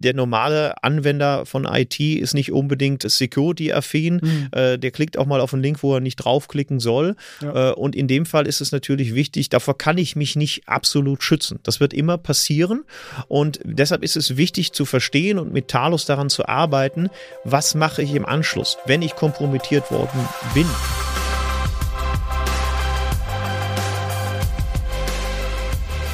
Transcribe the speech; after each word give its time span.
der 0.00 0.14
normale 0.14 0.82
Anwender 0.82 1.46
von 1.46 1.64
IT 1.66 2.00
ist 2.00 2.34
nicht 2.34 2.52
unbedingt 2.52 3.08
security-affin. 3.08 4.20
Mhm. 4.22 4.48
Äh, 4.52 4.78
der 4.78 4.90
klickt 4.90 5.16
auch 5.18 5.26
mal 5.26 5.40
auf 5.40 5.52
einen 5.52 5.62
Link, 5.62 5.82
wo 5.82 5.94
er 5.94 6.00
nicht 6.00 6.16
draufklicken 6.16 6.80
soll. 6.80 7.16
Ja. 7.40 7.70
Äh, 7.70 7.72
und 7.74 7.94
in 7.94 8.08
dem 8.08 8.26
Fall 8.26 8.46
ist 8.46 8.60
es 8.60 8.72
natürlich 8.72 9.14
wichtig, 9.14 9.50
davor 9.50 9.76
kann 9.76 9.98
ich 9.98 10.16
mich 10.16 10.36
nicht 10.36 10.68
absolut 10.68 11.22
schützen. 11.22 11.60
Das 11.62 11.80
wird 11.80 11.92
immer 11.92 12.18
passieren. 12.18 12.84
Und 13.28 13.60
deshalb 13.64 14.02
ist 14.02 14.16
es 14.16 14.36
wichtig 14.36 14.72
zu 14.72 14.84
verstehen 14.84 15.38
und 15.38 15.52
mit 15.52 15.68
Talos 15.68 16.06
daran 16.06 16.30
zu 16.30 16.46
arbeiten, 16.46 17.10
was 17.44 17.74
mache 17.74 18.02
ich 18.02 18.14
im 18.14 18.24
Anschluss, 18.24 18.78
wenn 18.86 19.02
ich 19.02 19.14
kompromittiert 19.14 19.90
worden 19.90 20.26
bin. 20.54 20.66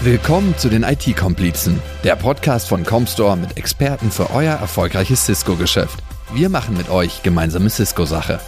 Willkommen 0.07 0.57
zu 0.57 0.69
den 0.69 0.85
IT-Komplizen, 0.85 1.83
der 2.05 2.15
Podcast 2.15 2.69
von 2.69 2.85
Comstore 2.85 3.37
mit 3.37 3.57
Experten 3.57 4.13
für 4.13 4.31
euer 4.31 4.55
erfolgreiches 4.55 5.25
Cisco-Geschäft. 5.25 5.99
Wir 6.33 6.49
machen 6.49 6.77
mit 6.77 6.89
euch 6.89 7.25
gemeinsame 7.25 7.69
Cisco-Sache. 7.69 8.39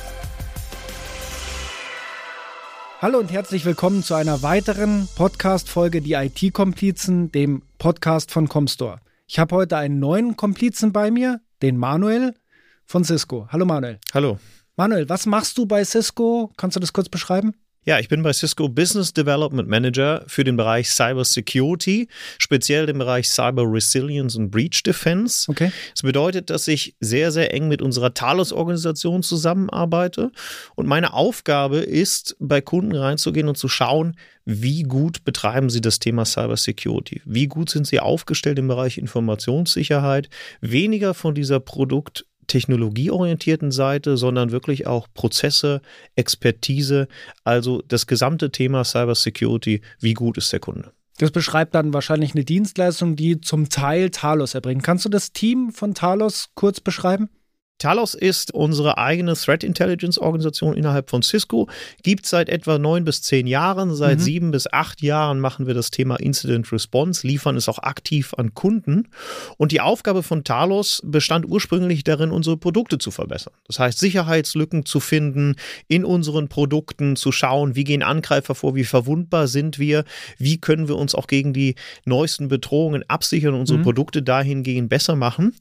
Hallo 3.03 3.19
und 3.19 3.33
herzlich 3.33 3.65
willkommen 3.65 4.05
zu 4.05 4.15
einer 4.15 4.43
weiteren 4.43 5.09
Podcast-Folge 5.17 6.01
Die 6.01 6.13
IT-Komplizen, 6.13 7.33
dem 7.33 7.63
Podcast 7.79 8.31
von 8.31 8.49
Comstore. 8.49 9.01
Ich 9.27 9.41
habe 9.41 9.57
heute 9.57 9.79
einen 9.79 9.99
neuen 9.99 10.37
Komplizen 10.37 10.93
bei 10.93 11.11
mir, 11.11 11.41
den 11.61 11.77
Manuel 11.77 12.35
von 12.85 13.03
Cisco. 13.03 13.49
Hallo 13.51 13.65
Manuel. 13.65 13.99
Hallo. 14.15 14.39
Manuel, 14.77 15.09
was 15.09 15.27
machst 15.27 15.59
du 15.59 15.67
bei 15.67 15.85
Cisco? 15.85 16.53
Kannst 16.57 16.77
du 16.77 16.81
das 16.81 16.93
kurz 16.93 17.09
beschreiben? 17.09 17.53
Ja, 17.89 17.99
ich 17.99 18.11
bin 18.11 18.23
bei 18.23 18.35
Cisco 18.35 18.69
Business 18.69 19.15
Development 19.15 19.67
Manager 19.67 20.23
für 20.27 20.45
den 20.45 20.59
Bereich 20.59 20.91
Cyber 20.91 21.25
Security, 21.25 22.09
speziell 22.37 22.85
den 22.85 22.99
Bereich 22.99 23.31
Cyber 23.31 23.63
Resilience 23.65 24.37
und 24.37 24.51
Breach 24.51 24.83
Defense. 24.83 25.51
Okay. 25.51 25.73
Das 25.95 26.03
bedeutet, 26.03 26.51
dass 26.51 26.69
ich 26.69 26.97
sehr, 27.01 27.33
sehr 27.33 27.55
eng 27.55 27.67
mit 27.67 27.81
unserer 27.81 28.13
Talos-Organisation 28.13 29.23
zusammenarbeite 29.23 30.33
und 30.75 30.87
meine 30.87 31.15
Aufgabe 31.15 31.79
ist, 31.79 32.37
bei 32.39 32.61
Kunden 32.61 32.95
reinzugehen 32.95 33.49
und 33.49 33.57
zu 33.57 33.69
schauen, 33.69 34.19
wie 34.45 34.83
gut 34.83 35.25
betreiben 35.25 35.71
sie 35.71 35.81
das 35.81 35.99
Thema 35.99 36.27
Cyber 36.27 36.59
Security? 36.59 37.23
Wie 37.25 37.47
gut 37.47 37.71
sind 37.71 37.87
sie 37.87 38.01
aufgestellt 38.01 38.59
im 38.59 38.69
Bereich 38.69 38.99
Informationssicherheit? 38.99 40.29
Weniger 40.61 41.15
von 41.15 41.35
dieser 41.35 41.59
Produkt- 41.59 42.27
technologieorientierten 42.49 43.71
Seite, 43.71 44.17
sondern 44.17 44.51
wirklich 44.51 44.87
auch 44.87 45.07
Prozesse, 45.15 45.81
Expertise, 46.17 47.07
also 47.45 47.83
das 47.87 48.07
gesamte 48.09 48.51
Thema 48.51 48.83
Cyber 48.85 49.15
Security, 49.15 49.83
wie 50.01 50.15
gut 50.15 50.37
ist 50.37 50.53
der 50.53 50.61
Kunde. 50.61 50.93
Das 51.19 51.31
beschreibt 51.31 51.75
dann 51.75 51.93
wahrscheinlich 51.93 52.35
eine 52.35 52.45
Dienstleistung, 52.45 53.17
die 53.17 53.41
zum 53.41 53.69
Teil 53.69 54.11
Talos 54.11 54.55
erbringt. 54.55 54.85
Kannst 54.85 55.05
du 55.05 55.09
das 55.09 55.33
Team 55.33 55.73
von 55.73 55.95
Talos 55.95 56.51
kurz 56.55 56.81
beschreiben? 56.81 57.29
Talos 57.79 58.15
ist 58.15 58.53
unsere 58.53 58.99
eigene 58.99 59.35
Threat 59.35 59.63
Intelligence 59.63 60.19
Organisation 60.19 60.77
innerhalb 60.77 61.11
von 61.11 61.23
Cisco. 61.23 61.69
Gibt 62.03 62.27
seit 62.27 62.49
etwa 62.49 62.79
neun 62.79 63.05
bis 63.05 63.23
zehn 63.23 63.47
Jahren. 63.47 63.95
Seit 63.95 64.19
mhm. 64.19 64.23
sieben 64.23 64.51
bis 64.51 64.73
acht 64.73 65.01
Jahren 65.01 65.39
machen 65.39 65.67
wir 65.67 65.75
das 65.75 65.91
Thema 65.91 66.17
Incident 66.17 66.73
Response, 66.73 67.27
liefern 67.27 67.57
es 67.57 67.69
auch 67.69 67.79
aktiv 67.79 68.35
an 68.37 68.55
Kunden. 68.55 69.09
Und 69.57 69.73
die 69.73 69.81
Aufgabe 69.81 70.23
von 70.23 70.43
Talos 70.43 71.01
bestand 71.05 71.47
ursprünglich 71.49 72.03
darin, 72.03 72.31
unsere 72.31 72.57
Produkte 72.57 72.99
zu 72.99 73.11
verbessern. 73.11 73.53
Das 73.67 73.79
heißt, 73.79 73.99
Sicherheitslücken 73.99 74.85
zu 74.85 74.99
finden 74.99 75.55
in 75.87 76.05
unseren 76.05 76.49
Produkten, 76.49 77.15
zu 77.15 77.31
schauen, 77.31 77.77
wie 77.77 77.85
gehen 77.85 78.03
Angreifer 78.03 78.55
vor, 78.55 78.75
wie 78.75 78.85
verwundbar 78.85 79.47
sind 79.47 79.79
wir, 79.79 80.05
wie 80.37 80.59
können 80.59 80.89
wir 80.89 80.97
uns 80.97 81.15
auch 81.15 81.29
gegen 81.29 81.53
die 81.53 81.77
neuesten 82.05 82.49
Bedrohungen 82.49 83.05
absichern 83.09 83.55
und 83.55 83.61
unsere 83.61 83.79
mhm. 83.79 83.85
Produkte 83.85 84.23
dahingehend 84.23 84.89
besser 84.89 85.15
machen. 85.15 85.55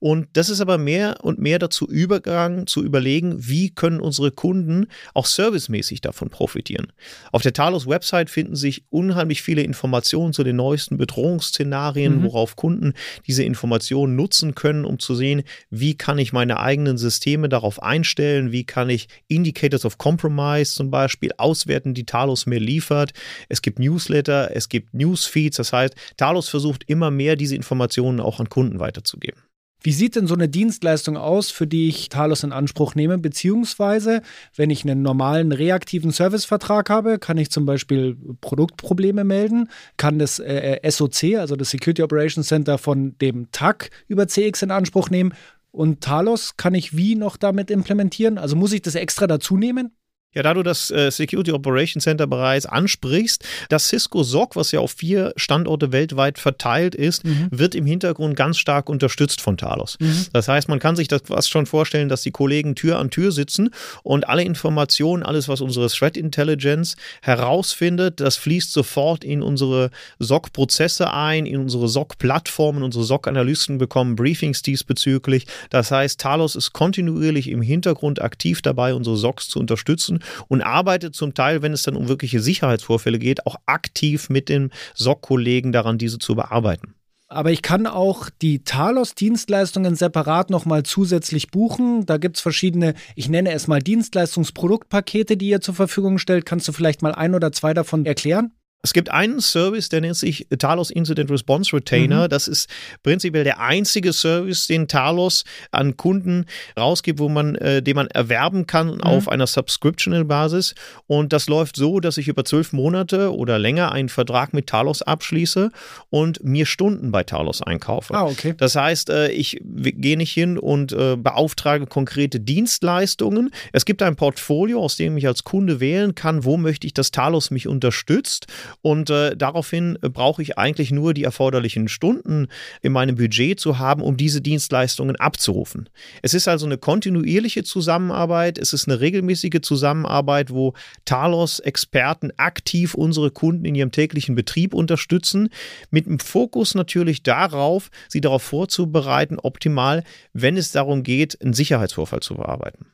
Und 0.00 0.28
das 0.32 0.48
ist 0.48 0.62
aber 0.62 0.78
mehr 0.78 1.18
und 1.22 1.38
mehr 1.38 1.58
dazu 1.58 1.86
übergegangen, 1.86 2.66
zu 2.66 2.82
überlegen, 2.82 3.34
wie 3.36 3.68
können 3.70 4.00
unsere 4.00 4.30
Kunden 4.30 4.86
auch 5.12 5.26
servicemäßig 5.26 6.00
davon 6.00 6.30
profitieren. 6.30 6.90
Auf 7.32 7.42
der 7.42 7.52
Talos 7.52 7.86
Website 7.86 8.30
finden 8.30 8.56
sich 8.56 8.84
unheimlich 8.88 9.42
viele 9.42 9.62
Informationen 9.62 10.32
zu 10.32 10.42
den 10.42 10.56
neuesten 10.56 10.96
Bedrohungsszenarien, 10.96 12.16
mhm. 12.16 12.22
worauf 12.24 12.56
Kunden 12.56 12.94
diese 13.26 13.44
Informationen 13.44 14.16
nutzen 14.16 14.54
können, 14.54 14.86
um 14.86 14.98
zu 14.98 15.14
sehen, 15.14 15.42
wie 15.68 15.94
kann 15.94 16.18
ich 16.18 16.32
meine 16.32 16.58
eigenen 16.58 16.96
Systeme 16.96 17.50
darauf 17.50 17.82
einstellen, 17.82 18.52
wie 18.52 18.64
kann 18.64 18.88
ich 18.88 19.08
Indicators 19.28 19.84
of 19.84 19.98
Compromise 19.98 20.72
zum 20.72 20.90
Beispiel 20.90 21.32
auswerten, 21.36 21.92
die 21.92 22.06
Talos 22.06 22.46
mir 22.46 22.58
liefert. 22.58 23.12
Es 23.50 23.60
gibt 23.60 23.78
Newsletter, 23.78 24.56
es 24.56 24.70
gibt 24.70 24.94
Newsfeeds, 24.94 25.58
das 25.58 25.74
heißt, 25.74 25.94
Talos 26.16 26.48
versucht 26.48 26.84
immer 26.86 27.10
mehr 27.10 27.36
diese 27.36 27.54
Informationen 27.54 28.20
auch 28.20 28.40
an 28.40 28.48
Kunden 28.48 28.80
weiterzugeben. 28.80 29.42
Wie 29.82 29.92
sieht 29.92 30.16
denn 30.16 30.26
so 30.26 30.34
eine 30.34 30.48
Dienstleistung 30.48 31.16
aus, 31.16 31.50
für 31.50 31.66
die 31.66 31.88
ich 31.88 32.08
Talos 32.08 32.42
in 32.42 32.52
Anspruch 32.52 32.94
nehme? 32.94 33.18
Beziehungsweise, 33.18 34.22
wenn 34.54 34.70
ich 34.70 34.84
einen 34.84 35.02
normalen 35.02 35.52
reaktiven 35.52 36.10
Servicevertrag 36.10 36.90
habe, 36.90 37.18
kann 37.18 37.38
ich 37.38 37.50
zum 37.50 37.66
Beispiel 37.66 38.16
Produktprobleme 38.40 39.24
melden, 39.24 39.68
kann 39.96 40.18
das 40.18 40.38
äh, 40.38 40.78
SOC, 40.88 41.36
also 41.38 41.56
das 41.56 41.70
Security 41.70 42.02
Operations 42.02 42.46
Center 42.46 42.78
von 42.78 43.16
dem 43.18 43.50
TAC 43.52 43.90
über 44.08 44.28
CX 44.28 44.62
in 44.62 44.70
Anspruch 44.70 45.08
nehmen. 45.10 45.32
Und 45.72 46.00
Talos 46.00 46.56
kann 46.56 46.74
ich 46.74 46.96
wie 46.96 47.14
noch 47.14 47.36
damit 47.36 47.70
implementieren? 47.70 48.38
Also 48.38 48.56
muss 48.56 48.72
ich 48.72 48.82
das 48.82 48.96
extra 48.96 49.26
dazu 49.26 49.56
nehmen? 49.56 49.92
Ja, 50.32 50.44
da 50.44 50.54
du 50.54 50.62
das 50.62 50.92
äh, 50.92 51.10
Security 51.10 51.50
Operations 51.50 52.04
Center 52.04 52.28
bereits 52.28 52.64
ansprichst, 52.64 53.44
das 53.68 53.88
Cisco 53.88 54.22
SOC, 54.22 54.54
was 54.54 54.70
ja 54.70 54.78
auf 54.78 54.92
vier 54.92 55.32
Standorte 55.34 55.90
weltweit 55.90 56.38
verteilt 56.38 56.94
ist, 56.94 57.24
mhm. 57.24 57.48
wird 57.50 57.74
im 57.74 57.84
Hintergrund 57.84 58.36
ganz 58.36 58.56
stark 58.58 58.88
unterstützt 58.88 59.40
von 59.40 59.56
Talos. 59.56 59.96
Mhm. 59.98 60.26
Das 60.32 60.46
heißt, 60.46 60.68
man 60.68 60.78
kann 60.78 60.94
sich 60.94 61.08
das 61.08 61.22
fast 61.24 61.50
schon 61.50 61.66
vorstellen, 61.66 62.08
dass 62.08 62.22
die 62.22 62.30
Kollegen 62.30 62.76
Tür 62.76 63.00
an 63.00 63.10
Tür 63.10 63.32
sitzen 63.32 63.70
und 64.04 64.28
alle 64.28 64.44
Informationen, 64.44 65.24
alles, 65.24 65.48
was 65.48 65.60
unsere 65.60 65.88
Threat 65.88 66.16
Intelligence 66.16 66.94
herausfindet, 67.22 68.20
das 68.20 68.36
fließt 68.36 68.72
sofort 68.72 69.24
in 69.24 69.42
unsere 69.42 69.90
SOC-Prozesse 70.20 71.12
ein, 71.12 71.44
in 71.44 71.58
unsere 71.58 71.88
SOC-Plattformen. 71.88 72.84
Unsere 72.84 73.04
SOC-Analysten 73.04 73.78
bekommen 73.78 74.14
Briefings 74.14 74.62
diesbezüglich. 74.62 75.48
Das 75.70 75.90
heißt, 75.90 76.20
Talos 76.20 76.54
ist 76.54 76.72
kontinuierlich 76.72 77.48
im 77.48 77.62
Hintergrund 77.62 78.22
aktiv 78.22 78.62
dabei, 78.62 78.94
unsere 78.94 79.16
SOCs 79.16 79.48
zu 79.48 79.58
unterstützen 79.58 80.19
und 80.48 80.62
arbeitet 80.62 81.14
zum 81.14 81.34
Teil, 81.34 81.62
wenn 81.62 81.72
es 81.72 81.82
dann 81.82 81.96
um 81.96 82.08
wirkliche 82.08 82.40
Sicherheitsvorfälle 82.40 83.18
geht, 83.18 83.46
auch 83.46 83.56
aktiv 83.66 84.30
mit 84.30 84.48
den 84.48 84.70
SOC-Kollegen 84.94 85.72
daran, 85.72 85.98
diese 85.98 86.18
zu 86.18 86.34
bearbeiten. 86.34 86.94
Aber 87.32 87.52
ich 87.52 87.62
kann 87.62 87.86
auch 87.86 88.28
die 88.42 88.64
Talos-Dienstleistungen 88.64 89.94
separat 89.94 90.50
nochmal 90.50 90.82
zusätzlich 90.82 91.52
buchen. 91.52 92.04
Da 92.04 92.16
gibt 92.16 92.36
es 92.36 92.42
verschiedene, 92.42 92.94
ich 93.14 93.28
nenne 93.28 93.52
es 93.52 93.68
mal 93.68 93.80
Dienstleistungsproduktpakete, 93.80 95.36
die 95.36 95.48
ihr 95.48 95.60
zur 95.60 95.74
Verfügung 95.74 96.18
stellt. 96.18 96.44
Kannst 96.44 96.66
du 96.66 96.72
vielleicht 96.72 97.02
mal 97.02 97.14
ein 97.14 97.36
oder 97.36 97.52
zwei 97.52 97.72
davon 97.72 98.04
erklären? 98.04 98.50
Es 98.82 98.94
gibt 98.94 99.10
einen 99.10 99.40
Service, 99.40 99.90
der 99.90 100.00
nennt 100.00 100.16
sich 100.16 100.46
Talos 100.58 100.90
Incident 100.90 101.30
Response 101.30 101.76
Retainer. 101.76 102.24
Mhm. 102.24 102.28
Das 102.30 102.48
ist 102.48 102.70
prinzipiell 103.02 103.44
der 103.44 103.60
einzige 103.60 104.14
Service, 104.14 104.66
den 104.68 104.88
Talos 104.88 105.44
an 105.70 105.98
Kunden 105.98 106.46
rausgibt, 106.78 107.18
wo 107.18 107.28
man, 107.28 107.56
äh, 107.56 107.82
den 107.82 107.96
man 107.96 108.06
erwerben 108.06 108.66
kann 108.66 108.94
mhm. 108.94 109.00
auf 109.02 109.28
einer 109.28 109.46
Subscriptional-Basis. 109.46 110.74
Und 111.06 111.34
das 111.34 111.46
läuft 111.48 111.76
so, 111.76 112.00
dass 112.00 112.16
ich 112.16 112.28
über 112.28 112.44
zwölf 112.46 112.72
Monate 112.72 113.34
oder 113.34 113.58
länger 113.58 113.92
einen 113.92 114.08
Vertrag 114.08 114.54
mit 114.54 114.66
Talos 114.66 115.02
abschließe 115.02 115.70
und 116.08 116.42
mir 116.42 116.64
Stunden 116.64 117.10
bei 117.12 117.22
Talos 117.22 117.60
einkaufe. 117.60 118.14
Ah, 118.14 118.24
okay. 118.24 118.54
Das 118.56 118.76
heißt, 118.76 119.10
äh, 119.10 119.28
ich 119.28 119.60
gehe 119.62 120.16
nicht 120.16 120.32
hin 120.32 120.58
und 120.58 120.92
äh, 120.92 121.16
beauftrage 121.16 121.86
konkrete 121.86 122.40
Dienstleistungen. 122.40 123.50
Es 123.72 123.84
gibt 123.84 124.02
ein 124.02 124.16
Portfolio, 124.16 124.80
aus 124.82 124.96
dem 124.96 125.18
ich 125.18 125.26
als 125.26 125.44
Kunde 125.44 125.80
wählen 125.80 126.14
kann, 126.14 126.44
wo 126.44 126.56
möchte 126.56 126.86
ich, 126.86 126.94
dass 126.94 127.10
Talos 127.10 127.50
mich 127.50 127.68
unterstützt. 127.68 128.46
Und 128.82 129.10
äh, 129.10 129.36
daraufhin 129.36 129.98
brauche 130.00 130.42
ich 130.42 130.58
eigentlich 130.58 130.90
nur 130.90 131.14
die 131.14 131.24
erforderlichen 131.24 131.88
Stunden 131.88 132.48
in 132.82 132.92
meinem 132.92 133.16
Budget 133.16 133.60
zu 133.60 133.78
haben, 133.78 134.02
um 134.02 134.16
diese 134.16 134.40
Dienstleistungen 134.40 135.16
abzurufen. 135.16 135.88
Es 136.22 136.34
ist 136.34 136.48
also 136.48 136.66
eine 136.66 136.78
kontinuierliche 136.78 137.64
Zusammenarbeit, 137.64 138.58
es 138.58 138.72
ist 138.72 138.88
eine 138.88 139.00
regelmäßige 139.00 139.60
Zusammenarbeit, 139.62 140.50
wo 140.50 140.74
Talos-Experten 141.04 142.32
aktiv 142.36 142.94
unsere 142.94 143.30
Kunden 143.30 143.64
in 143.64 143.74
ihrem 143.74 143.92
täglichen 143.92 144.34
Betrieb 144.34 144.74
unterstützen, 144.74 145.50
mit 145.90 146.06
dem 146.06 146.18
Fokus 146.18 146.74
natürlich 146.74 147.22
darauf, 147.22 147.90
sie 148.08 148.20
darauf 148.20 148.42
vorzubereiten, 148.42 149.38
optimal, 149.38 150.04
wenn 150.32 150.56
es 150.56 150.72
darum 150.72 151.02
geht, 151.02 151.40
einen 151.42 151.52
Sicherheitsvorfall 151.52 152.20
zu 152.20 152.34
bearbeiten. 152.34 152.86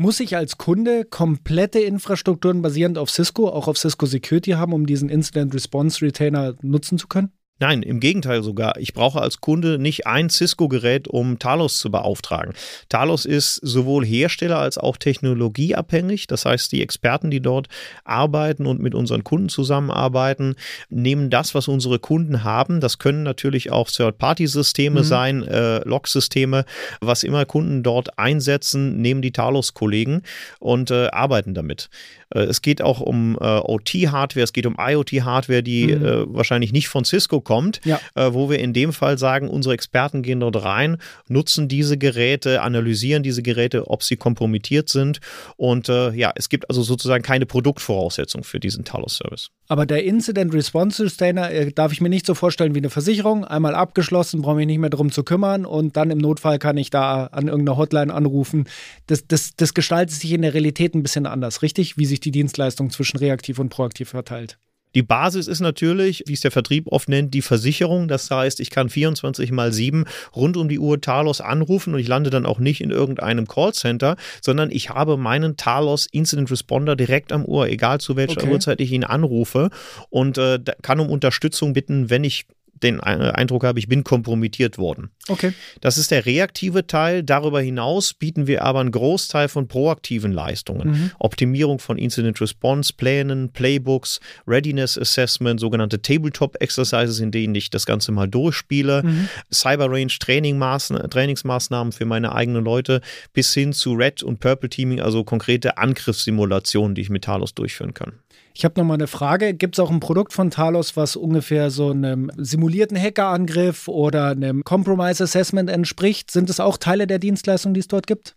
Muss 0.00 0.20
ich 0.20 0.36
als 0.36 0.58
Kunde 0.58 1.04
komplette 1.04 1.80
Infrastrukturen 1.80 2.62
basierend 2.62 2.98
auf 2.98 3.10
Cisco, 3.10 3.48
auch 3.48 3.66
auf 3.66 3.78
Cisco 3.78 4.06
Security 4.06 4.52
haben, 4.52 4.72
um 4.72 4.86
diesen 4.86 5.08
Incident 5.08 5.52
Response 5.52 6.02
Retainer 6.02 6.54
nutzen 6.62 6.98
zu 6.98 7.08
können? 7.08 7.32
Nein, 7.60 7.82
im 7.82 7.98
Gegenteil 7.98 8.42
sogar. 8.42 8.78
Ich 8.78 8.94
brauche 8.94 9.20
als 9.20 9.40
Kunde 9.40 9.78
nicht 9.78 10.06
ein 10.06 10.30
Cisco-Gerät, 10.30 11.08
um 11.08 11.40
Talos 11.40 11.78
zu 11.78 11.90
beauftragen. 11.90 12.54
Talos 12.88 13.24
ist 13.24 13.56
sowohl 13.56 14.06
Hersteller 14.06 14.58
als 14.58 14.78
auch 14.78 14.96
technologieabhängig. 14.96 16.28
Das 16.28 16.44
heißt, 16.44 16.70
die 16.70 16.82
Experten, 16.82 17.30
die 17.30 17.40
dort 17.40 17.68
arbeiten 18.04 18.64
und 18.66 18.80
mit 18.80 18.94
unseren 18.94 19.24
Kunden 19.24 19.48
zusammenarbeiten, 19.48 20.54
nehmen 20.88 21.30
das, 21.30 21.54
was 21.54 21.66
unsere 21.66 21.98
Kunden 21.98 22.44
haben. 22.44 22.80
Das 22.80 22.98
können 22.98 23.24
natürlich 23.24 23.72
auch 23.72 23.90
Third-Party-Systeme 23.90 25.00
mhm. 25.00 25.04
sein, 25.04 25.42
äh, 25.42 25.78
Log-Systeme, 25.78 26.64
was 27.00 27.24
immer 27.24 27.44
Kunden 27.44 27.82
dort 27.82 28.18
einsetzen, 28.20 29.00
nehmen 29.00 29.20
die 29.20 29.32
Talos-Kollegen 29.32 30.22
und 30.60 30.92
äh, 30.92 31.08
arbeiten 31.08 31.54
damit. 31.54 31.90
Äh, 32.30 32.40
es 32.40 32.62
geht 32.62 32.82
auch 32.82 33.00
um 33.00 33.36
äh, 33.40 33.44
OT-Hardware, 33.44 34.44
es 34.44 34.52
geht 34.52 34.66
um 34.66 34.76
IoT-Hardware, 34.78 35.62
die 35.62 35.88
mhm. 35.88 35.98
Äh, 35.98 36.34
wahrscheinlich 36.34 36.72
nicht 36.72 36.88
von 36.88 37.04
Cisco 37.04 37.40
kommt, 37.48 37.80
ja. 37.84 37.98
wo 38.14 38.50
wir 38.50 38.58
in 38.58 38.74
dem 38.74 38.92
Fall 38.92 39.16
sagen, 39.16 39.48
unsere 39.48 39.74
Experten 39.74 40.20
gehen 40.20 40.40
dort 40.40 40.62
rein, 40.62 40.98
nutzen 41.28 41.66
diese 41.66 41.96
Geräte, 41.96 42.60
analysieren 42.60 43.22
diese 43.22 43.42
Geräte, 43.42 43.88
ob 43.88 44.02
sie 44.02 44.16
kompromittiert 44.16 44.90
sind. 44.90 45.20
Und 45.56 45.88
ja, 45.88 46.30
es 46.34 46.50
gibt 46.50 46.68
also 46.68 46.82
sozusagen 46.82 47.22
keine 47.22 47.46
Produktvoraussetzung 47.46 48.44
für 48.44 48.60
diesen 48.60 48.84
Talos-Service. 48.84 49.48
Aber 49.68 49.86
der 49.86 50.04
Incident 50.04 50.52
Response 50.52 51.02
Sustainer 51.02 51.50
darf 51.70 51.92
ich 51.92 52.02
mir 52.02 52.10
nicht 52.10 52.26
so 52.26 52.34
vorstellen 52.34 52.74
wie 52.74 52.78
eine 52.78 52.90
Versicherung. 52.90 53.44
Einmal 53.44 53.74
abgeschlossen, 53.74 54.42
brauche 54.42 54.56
mich 54.56 54.66
nicht 54.66 54.78
mehr 54.78 54.90
darum 54.90 55.10
zu 55.10 55.24
kümmern 55.24 55.64
und 55.64 55.96
dann 55.96 56.10
im 56.10 56.18
Notfall 56.18 56.58
kann 56.58 56.76
ich 56.76 56.90
da 56.90 57.26
an 57.26 57.48
irgendeiner 57.48 57.78
Hotline 57.78 58.12
anrufen. 58.12 58.66
Das, 59.06 59.26
das, 59.26 59.56
das 59.56 59.72
gestaltet 59.72 60.14
sich 60.14 60.32
in 60.32 60.42
der 60.42 60.52
Realität 60.54 60.94
ein 60.94 61.02
bisschen 61.02 61.26
anders, 61.26 61.62
richtig? 61.62 61.96
Wie 61.96 62.06
sich 62.06 62.20
die 62.20 62.30
Dienstleistung 62.30 62.90
zwischen 62.90 63.18
reaktiv 63.18 63.58
und 63.58 63.68
proaktiv 63.68 64.10
verteilt. 64.10 64.58
Die 64.94 65.02
Basis 65.02 65.46
ist 65.46 65.60
natürlich, 65.60 66.24
wie 66.26 66.32
es 66.32 66.40
der 66.40 66.50
Vertrieb 66.50 66.86
oft 66.88 67.08
nennt, 67.08 67.34
die 67.34 67.42
Versicherung. 67.42 68.08
Das 68.08 68.30
heißt, 68.30 68.60
ich 68.60 68.70
kann 68.70 68.88
24 68.88 69.52
mal 69.52 69.72
7 69.72 70.04
rund 70.34 70.56
um 70.56 70.68
die 70.68 70.78
Uhr 70.78 71.00
Talos 71.00 71.40
anrufen 71.40 71.94
und 71.94 72.00
ich 72.00 72.08
lande 72.08 72.30
dann 72.30 72.46
auch 72.46 72.58
nicht 72.58 72.80
in 72.80 72.90
irgendeinem 72.90 73.46
Callcenter, 73.46 74.16
sondern 74.42 74.70
ich 74.70 74.90
habe 74.90 75.16
meinen 75.16 75.56
Talos 75.56 76.06
Incident 76.10 76.50
Responder 76.50 76.96
direkt 76.96 77.32
am 77.32 77.44
Ohr, 77.44 77.68
egal 77.68 78.00
zu 78.00 78.16
welcher 78.16 78.42
okay. 78.42 78.50
Uhrzeit 78.50 78.80
ich 78.80 78.92
ihn 78.92 79.04
anrufe 79.04 79.70
und 80.10 80.38
äh, 80.38 80.58
kann 80.82 81.00
um 81.00 81.10
Unterstützung 81.10 81.72
bitten, 81.72 82.10
wenn 82.10 82.24
ich 82.24 82.46
den 82.82 83.00
Eindruck 83.00 83.64
habe, 83.64 83.78
ich 83.78 83.88
bin 83.88 84.04
kompromittiert 84.04 84.78
worden. 84.78 85.10
Okay. 85.28 85.52
Das 85.80 85.98
ist 85.98 86.10
der 86.10 86.26
reaktive 86.26 86.86
Teil. 86.86 87.22
Darüber 87.22 87.60
hinaus 87.60 88.14
bieten 88.14 88.46
wir 88.46 88.62
aber 88.62 88.80
einen 88.80 88.90
Großteil 88.90 89.48
von 89.48 89.68
proaktiven 89.68 90.32
Leistungen. 90.32 90.90
Mhm. 90.90 91.10
Optimierung 91.18 91.78
von 91.78 91.98
Incident 91.98 92.40
Response 92.40 92.92
Plänen, 92.92 93.50
Playbooks, 93.52 94.20
Readiness 94.46 94.98
Assessment, 94.98 95.60
sogenannte 95.60 96.00
Tabletop 96.00 96.56
Exercises, 96.60 97.20
in 97.20 97.30
denen 97.30 97.54
ich 97.54 97.70
das 97.70 97.86
Ganze 97.86 98.12
mal 98.12 98.28
durchspiele, 98.28 99.02
mhm. 99.02 99.28
Cyber 99.52 99.90
Range 99.90 100.12
Trainingsmaßnahmen 100.18 101.92
für 101.92 102.04
meine 102.04 102.34
eigenen 102.34 102.64
Leute, 102.64 103.00
bis 103.32 103.52
hin 103.54 103.72
zu 103.72 103.94
Red 103.94 104.22
und 104.22 104.40
Purple 104.40 104.68
Teaming, 104.68 105.00
also 105.00 105.24
konkrete 105.24 105.78
Angriffssimulationen, 105.78 106.94
die 106.94 107.02
ich 107.02 107.10
mit 107.10 107.24
Talos 107.24 107.54
durchführen 107.54 107.94
kann. 107.94 108.12
Ich 108.58 108.64
habe 108.64 108.80
noch 108.80 108.84
mal 108.84 108.94
eine 108.94 109.06
Frage. 109.06 109.54
Gibt 109.54 109.76
es 109.76 109.78
auch 109.78 109.88
ein 109.88 110.00
Produkt 110.00 110.32
von 110.32 110.50
Talos, 110.50 110.96
was 110.96 111.14
ungefähr 111.14 111.70
so 111.70 111.90
einem 111.90 112.32
simulierten 112.36 113.00
Hackerangriff 113.00 113.86
oder 113.86 114.30
einem 114.30 114.64
Compromise 114.64 115.22
Assessment 115.22 115.70
entspricht? 115.70 116.32
Sind 116.32 116.50
es 116.50 116.58
auch 116.58 116.76
Teile 116.76 117.06
der 117.06 117.20
Dienstleistung, 117.20 117.72
die 117.72 117.78
es 117.78 117.86
dort 117.86 118.08
gibt? 118.08 118.34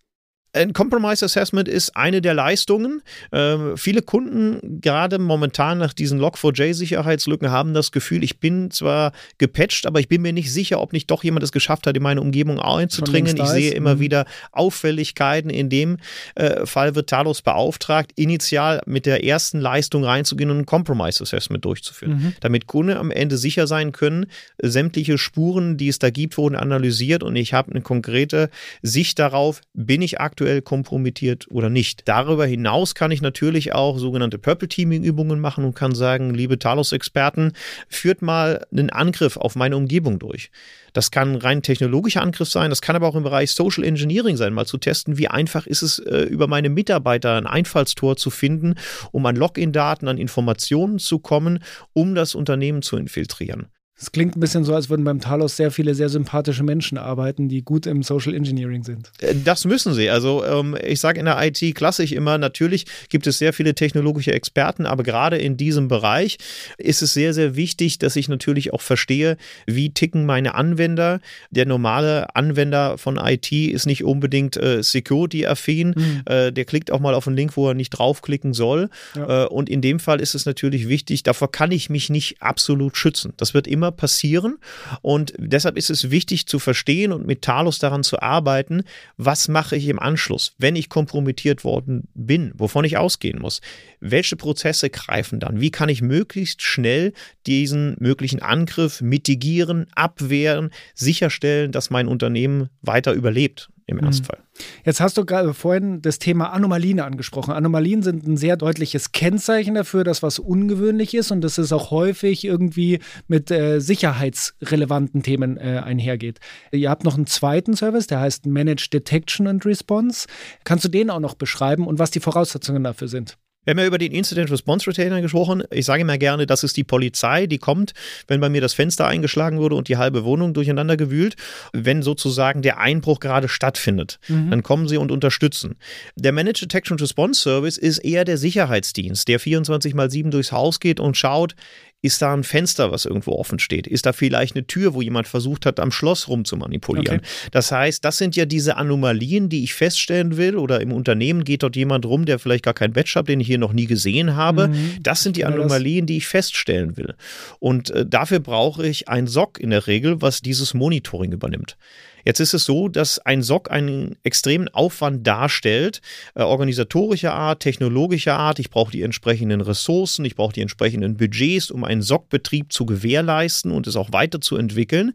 Ein 0.54 0.74
Compromise 0.74 1.24
Assessment 1.24 1.70
ist 1.70 1.96
eine 1.96 2.22
der 2.22 2.34
Leistungen. 2.34 3.02
Ähm, 3.32 3.78
viele 3.78 4.02
Kunden, 4.02 4.82
gerade 4.82 5.18
momentan 5.18 5.78
nach 5.78 5.94
diesen 5.94 6.20
Log4j-Sicherheitslücken, 6.20 7.52
haben 7.52 7.74
das 7.74 7.94
Gefühl, 7.94 8.22
ich 8.22 8.40
bin 8.40 8.70
zwar 8.70 9.14
gepatcht, 9.38 9.88
aber 9.88 10.02
ich 10.02 10.10
bin 10.10 10.22
mir 10.22 10.34
nicht 10.34 10.52
sicher, 10.52 10.82
ob 10.82 10.92
nicht 10.92 11.10
doch 11.10 11.24
jemand 11.24 11.44
es 11.44 11.54
geschafft 11.54 11.88
hat, 11.88 11.96
in 11.96 12.04
meine 12.04 12.20
Umgebung 12.20 12.60
einzudringen. 12.60 13.38
Ich 13.38 13.48
sehe 13.48 13.72
immer 13.72 13.96
mhm. 13.96 14.00
wieder 14.02 14.26
Auffälligkeiten. 14.52 15.50
In 15.50 15.70
dem 15.70 15.98
äh, 16.36 16.66
Fall 16.66 16.96
wird 16.96 17.10
Talos 17.10 17.42
beauftragt, 17.42 18.12
initial 18.16 18.82
mit 18.86 19.06
der 19.06 19.24
ersten 19.24 19.60
Leistung 19.62 20.04
reinzugehen 20.04 20.50
und 20.50 20.60
ein 20.60 20.66
Compromise 20.66 21.24
Assessment 21.24 21.64
durchzuführen, 21.64 22.14
mhm. 22.14 22.34
damit 22.42 22.68
Kunden 22.68 22.98
am 22.98 23.10
Ende 23.12 23.38
sicher 23.38 23.68
sein 23.68 23.94
können, 23.94 24.26
sämtliche 24.62 25.18
Spuren, 25.18 25.78
die 25.78 25.88
es 25.88 26.00
da 26.00 26.10
gibt, 26.10 26.38
wurden 26.38 26.56
analysiert 26.56 27.24
und 27.24 27.38
ich 27.38 27.54
habe 27.54 27.72
eine 27.72 27.82
konkrete 27.82 28.50
Sicht 28.82 29.18
darauf, 29.18 29.62
bin 29.74 30.02
ich 30.02 30.20
aktuell 30.20 30.41
aktuell 30.42 30.64
kompromittiert 30.64 31.46
oder 31.52 31.70
nicht. 31.70 32.08
Darüber 32.08 32.48
hinaus 32.48 32.96
kann 32.96 33.12
ich 33.12 33.22
natürlich 33.22 33.74
auch 33.74 34.00
sogenannte 34.00 34.40
Purple 34.40 34.68
Teaming 34.68 35.04
Übungen 35.04 35.40
machen 35.40 35.64
und 35.66 35.76
kann 35.76 35.94
sagen, 35.94 36.34
liebe 36.34 36.58
Talos-Experten, 36.58 37.52
führt 37.88 38.24
mal 38.24 38.66
einen 38.72 38.90
Angriff 38.90 39.38
auf 39.38 39.56
meine 39.56 39.78
Umgebung 39.78 40.18
durch. 40.18 40.50
Das 40.94 41.12
kann 41.12 41.36
rein 41.36 41.62
technologischer 41.62 42.24
Angriff 42.24 42.50
sein, 42.50 42.72
das 42.72 42.82
kann 42.82 42.96
aber 42.96 43.08
auch 43.08 43.16
im 43.16 43.22
Bereich 43.22 43.52
Social 43.52 43.84
Engineering 43.84 44.36
sein, 44.36 44.54
mal 44.54 44.66
zu 44.66 44.80
testen, 44.80 45.20
wie 45.20 45.28
einfach 45.28 45.68
ist 45.68 45.84
es, 45.84 46.00
äh, 46.00 46.24
über 46.24 46.48
meine 46.48 46.70
Mitarbeiter 46.70 47.36
ein 47.38 47.46
Einfallstor 47.46 48.18
zu 48.18 48.32
finden, 48.32 48.74
um 49.12 49.24
an 49.28 49.36
Login-Daten, 49.36 50.08
an 50.08 50.18
Informationen 50.18 50.98
zu 50.98 51.20
kommen, 51.20 51.60
um 51.94 52.16
das 52.16 52.34
Unternehmen 52.34 52.82
zu 52.82 52.98
infiltrieren. 52.98 53.68
Es 54.02 54.12
klingt 54.12 54.36
ein 54.36 54.40
bisschen 54.40 54.64
so, 54.64 54.74
als 54.74 54.90
würden 54.90 55.06
beim 55.06 55.20
Talos 55.20 55.56
sehr 55.56 55.70
viele 55.70 55.94
sehr 55.94 56.10
sympathische 56.10 56.64
Menschen 56.64 56.98
arbeiten, 56.98 57.48
die 57.50 57.62
gut 57.62 57.86
im 57.86 58.02
Social 58.02 58.34
Engineering 58.34 58.84
sind. 58.84 59.12
Äh, 59.20 59.36
das 59.44 59.66
müssen 59.66 59.94
sie. 59.94 60.10
Also 60.10 60.44
ähm, 60.44 60.76
ich 60.84 61.00
sage 61.00 61.20
in 61.20 61.26
der 61.26 61.38
IT 61.40 61.76
klassisch 61.76 62.12
immer, 62.12 62.40
natürlich 62.40 62.86
gibt 63.10 63.28
es 63.28 63.38
sehr 63.38 63.54
viele 63.54 63.76
technologische 63.76 64.34
Experten, 64.34 64.88
aber 64.88 65.04
gerade 65.04 65.38
in 65.38 65.56
diesem 65.56 65.88
Bereich 65.88 66.40
ist 66.80 67.04
es 67.04 67.14
sehr, 67.14 67.36
sehr 67.36 67.56
wichtig, 67.56 68.00
dass 68.00 68.16
ich 68.16 68.28
natürlich 68.28 68.74
auch 68.74 68.82
verstehe, 68.82 69.38
wie 69.68 69.92
ticken 69.92 70.26
meine 70.26 70.56
Anwender. 70.56 71.20
Der 71.52 71.68
normale 71.68 72.36
Anwender 72.36 72.98
von 72.98 73.18
IT 73.18 73.52
ist 73.52 73.86
nicht 73.86 74.04
unbedingt 74.04 74.58
äh, 74.58 74.82
security-affin. 74.82 75.94
Mhm. 75.96 76.22
Äh, 76.26 76.52
der 76.52 76.66
klickt 76.66 76.90
auch 76.90 77.00
mal 77.00 77.14
auf 77.14 77.28
einen 77.28 77.38
Link, 77.38 77.56
wo 77.56 77.68
er 77.68 77.76
nicht 77.76 77.92
draufklicken 77.92 78.54
soll. 78.56 78.90
Ja. 79.16 79.44
Äh, 79.44 79.48
und 79.48 79.70
in 79.70 79.82
dem 79.82 80.00
Fall 80.00 80.22
ist 80.22 80.34
es 80.34 80.48
natürlich 80.48 80.88
wichtig, 80.88 81.22
davor 81.22 81.52
kann 81.52 81.72
ich 81.72 81.92
mich 81.92 82.10
nicht 82.10 82.42
absolut 82.42 82.98
schützen. 82.98 83.34
Das 83.38 83.54
wird 83.54 83.68
immer 83.68 83.91
passieren. 83.92 84.58
Und 85.02 85.34
deshalb 85.38 85.78
ist 85.78 85.90
es 85.90 86.12
wichtig 86.12 86.48
zu 86.48 86.60
verstehen 86.60 87.12
und 87.12 87.26
mit 87.26 87.42
Talos 87.42 87.80
daran 87.80 88.04
zu 88.04 88.22
arbeiten, 88.22 88.84
was 89.18 89.48
mache 89.48 89.76
ich 89.76 89.88
im 89.88 90.00
Anschluss, 90.00 90.56
wenn 90.58 90.76
ich 90.76 90.90
kompromittiert 90.90 91.64
worden 91.64 92.08
bin, 92.14 92.52
wovon 92.56 92.86
ich 92.86 92.98
ausgehen 92.98 93.40
muss. 93.40 93.62
Welche 94.00 94.36
Prozesse 94.36 94.90
greifen 94.90 95.40
dann? 95.40 95.62
Wie 95.62 95.72
kann 95.72 95.90
ich 95.90 96.02
möglichst 96.02 96.62
schnell 96.62 97.14
diesen 97.46 97.96
möglichen 98.00 98.42
Angriff 98.42 99.02
mitigieren, 99.02 99.88
abwehren, 99.96 100.72
sicherstellen, 100.94 101.72
dass 101.72 101.90
mein 101.90 102.08
Unternehmen 102.08 102.70
weiter 102.82 103.14
überlebt? 103.14 103.70
Im 103.92 103.98
mhm. 103.98 104.06
Ernstfall. 104.06 104.40
Jetzt 104.86 105.00
hast 105.02 105.18
du 105.18 105.26
gerade 105.26 105.54
vorhin 105.54 106.02
das 106.02 106.20
Thema 106.20 106.52
Anomalien 106.52 107.00
angesprochen. 107.00 107.52
Anomalien 107.52 108.04
sind 108.04 108.26
ein 108.28 108.38
sehr 108.38 108.58
deutliches 108.58 109.12
Kennzeichen 109.12 109.76
dafür, 109.76 110.04
dass 110.04 110.24
was 110.24 110.40
ungewöhnlich 110.40 111.14
ist 111.14 111.32
und 111.32 111.42
dass 111.42 111.58
es 111.58 111.72
auch 111.72 111.92
häufig 111.92 112.46
irgendwie 112.46 113.00
mit 113.28 113.52
äh, 113.52 113.80
sicherheitsrelevanten 113.80 115.24
Themen 115.24 115.58
äh, 115.58 115.82
einhergeht. 115.84 116.40
Ihr 116.72 116.90
habt 116.90 117.04
noch 117.04 117.16
einen 117.16 117.28
zweiten 117.28 117.76
Service, 117.76 118.08
der 118.08 118.20
heißt 118.20 118.46
Managed 118.46 118.94
Detection 118.94 119.48
and 119.48 119.66
Response. 119.66 120.28
Kannst 120.64 120.86
du 120.86 120.90
den 120.90 121.10
auch 121.10 121.20
noch 121.20 121.36
beschreiben 121.36 121.88
und 121.88 122.00
was 122.00 122.12
die 122.12 122.20
Voraussetzungen 122.20 122.84
dafür 122.84 123.08
sind? 123.08 123.38
Wir 123.64 123.72
haben 123.72 123.80
ja 123.80 123.86
über 123.86 124.00
den 124.00 124.12
Incident 124.12 124.50
Response 124.50 124.88
Retainer 124.88 125.22
gesprochen. 125.22 125.64
Ich 125.70 125.86
sage 125.86 126.02
immer 126.02 126.18
gerne, 126.18 126.48
das 126.48 126.64
ist 126.64 126.78
die 126.78 126.84
Polizei, 126.84 127.46
die 127.46 127.60
kommt, 127.60 127.94
wenn 128.28 128.40
bei 128.40 128.50
mir 128.50 128.60
das 128.60 128.74
Fenster 128.74 129.06
eingeschlagen 129.06 129.60
wurde 129.60 129.76
und 129.76 129.88
die 129.88 129.98
halbe 129.98 130.24
Wohnung 130.24 130.56
durcheinander 130.56 130.98
gewühlt. 130.98 131.36
Wenn 131.72 132.02
sozusagen 132.02 132.64
der 132.64 132.80
Einbruch 132.80 133.20
gerade 133.20 133.48
stattfindet, 133.48 134.18
mhm. 134.28 134.50
dann 134.50 134.64
kommen 134.64 134.88
sie 134.88 134.98
und 134.98 135.12
unterstützen. 135.12 135.76
Der 136.16 136.32
Managed 136.32 136.62
Detection 136.64 136.98
Response 136.98 137.40
Service 137.40 137.78
ist 137.78 138.00
eher 138.00 138.26
der 138.26 138.38
Sicherheitsdienst, 138.38 139.28
der 139.28 139.40
24 139.40 139.94
mal 139.94 140.10
7 140.10 140.32
durchs 140.32 140.52
Haus 140.52 140.80
geht 140.80 141.00
und 141.00 141.16
schaut, 141.16 141.56
ist 142.02 142.22
da 142.22 142.34
ein 142.34 142.44
Fenster, 142.44 142.92
was 142.92 143.06
irgendwo 143.06 143.34
offen 143.34 143.60
steht? 143.60 143.86
Ist 143.86 144.06
da 144.06 144.14
vielleicht 144.14 144.56
eine 144.56 144.66
Tür, 144.66 144.96
wo 144.96 145.02
jemand 145.02 145.28
versucht 145.28 145.66
hat, 145.68 145.80
am 145.80 145.92
Schloss 145.92 146.28
rumzumanipulieren? 146.28 147.20
Okay. 147.20 147.28
Das 147.52 147.72
heißt, 147.72 148.04
das 148.04 148.18
sind 148.18 148.36
ja 148.36 148.46
diese 148.46 148.78
Anomalien, 148.78 149.50
die 149.50 149.64
ich 149.64 149.76
feststellen 149.76 150.36
will. 150.36 150.58
Oder 150.58 150.82
im 150.82 150.92
Unternehmen 150.92 151.44
geht 151.44 151.62
dort 151.62 151.76
jemand 151.76 152.06
rum, 152.06 152.26
der 152.26 152.40
vielleicht 152.40 152.64
gar 152.64 152.74
keinen 152.74 152.94
Badge 152.94 153.14
hat, 153.16 153.28
den 153.28 153.40
ich 153.40 153.48
hier 153.48 153.60
noch 153.60 153.74
nie 153.74 153.86
gesehen 153.86 154.36
habe. 154.36 154.70
Mhm. 154.70 154.98
Das 155.02 155.22
sind 155.22 155.38
die 155.38 155.46
Anomalien, 155.46 156.08
die 156.08 156.18
ich 156.18 156.28
feststellen 156.28 156.98
will. 156.98 157.14
Und 157.60 157.92
äh, 157.92 158.06
dafür 158.06 158.40
brauche 158.40 158.88
ich 158.88 159.08
ein 159.08 159.28
SOC 159.28 159.60
in 159.60 159.70
der 159.70 159.86
Regel, 159.86 160.22
was 160.22 160.42
dieses 160.42 160.74
Monitoring 160.74 161.32
übernimmt. 161.32 161.78
Jetzt 162.26 162.40
ist 162.40 162.54
es 162.54 162.66
so, 162.66 162.88
dass 162.88 163.20
ein 163.20 163.42
SOC 163.42 163.72
einen 163.72 164.16
extremen 164.24 164.68
Aufwand 164.70 165.26
darstellt, 165.26 166.02
äh, 166.36 166.42
organisatorischer 166.42 167.34
Art, 167.34 167.62
technologischer 167.62 168.38
Art. 168.38 168.60
Ich 168.60 168.70
brauche 168.70 168.92
die 168.92 169.02
entsprechenden 169.02 169.62
Ressourcen, 169.62 170.26
ich 170.26 170.36
brauche 170.36 170.54
die 170.54 170.62
entsprechenden 170.62 171.18
Budgets, 171.18 171.72
um 171.72 171.84
einen 171.84 172.02
SOC-Betrieb 172.02 172.72
zu 172.72 172.86
gewährleisten 172.86 173.72
und 173.72 173.88
es 173.88 173.96
auch 173.96 174.12
weiterzuentwickeln. 174.12 175.14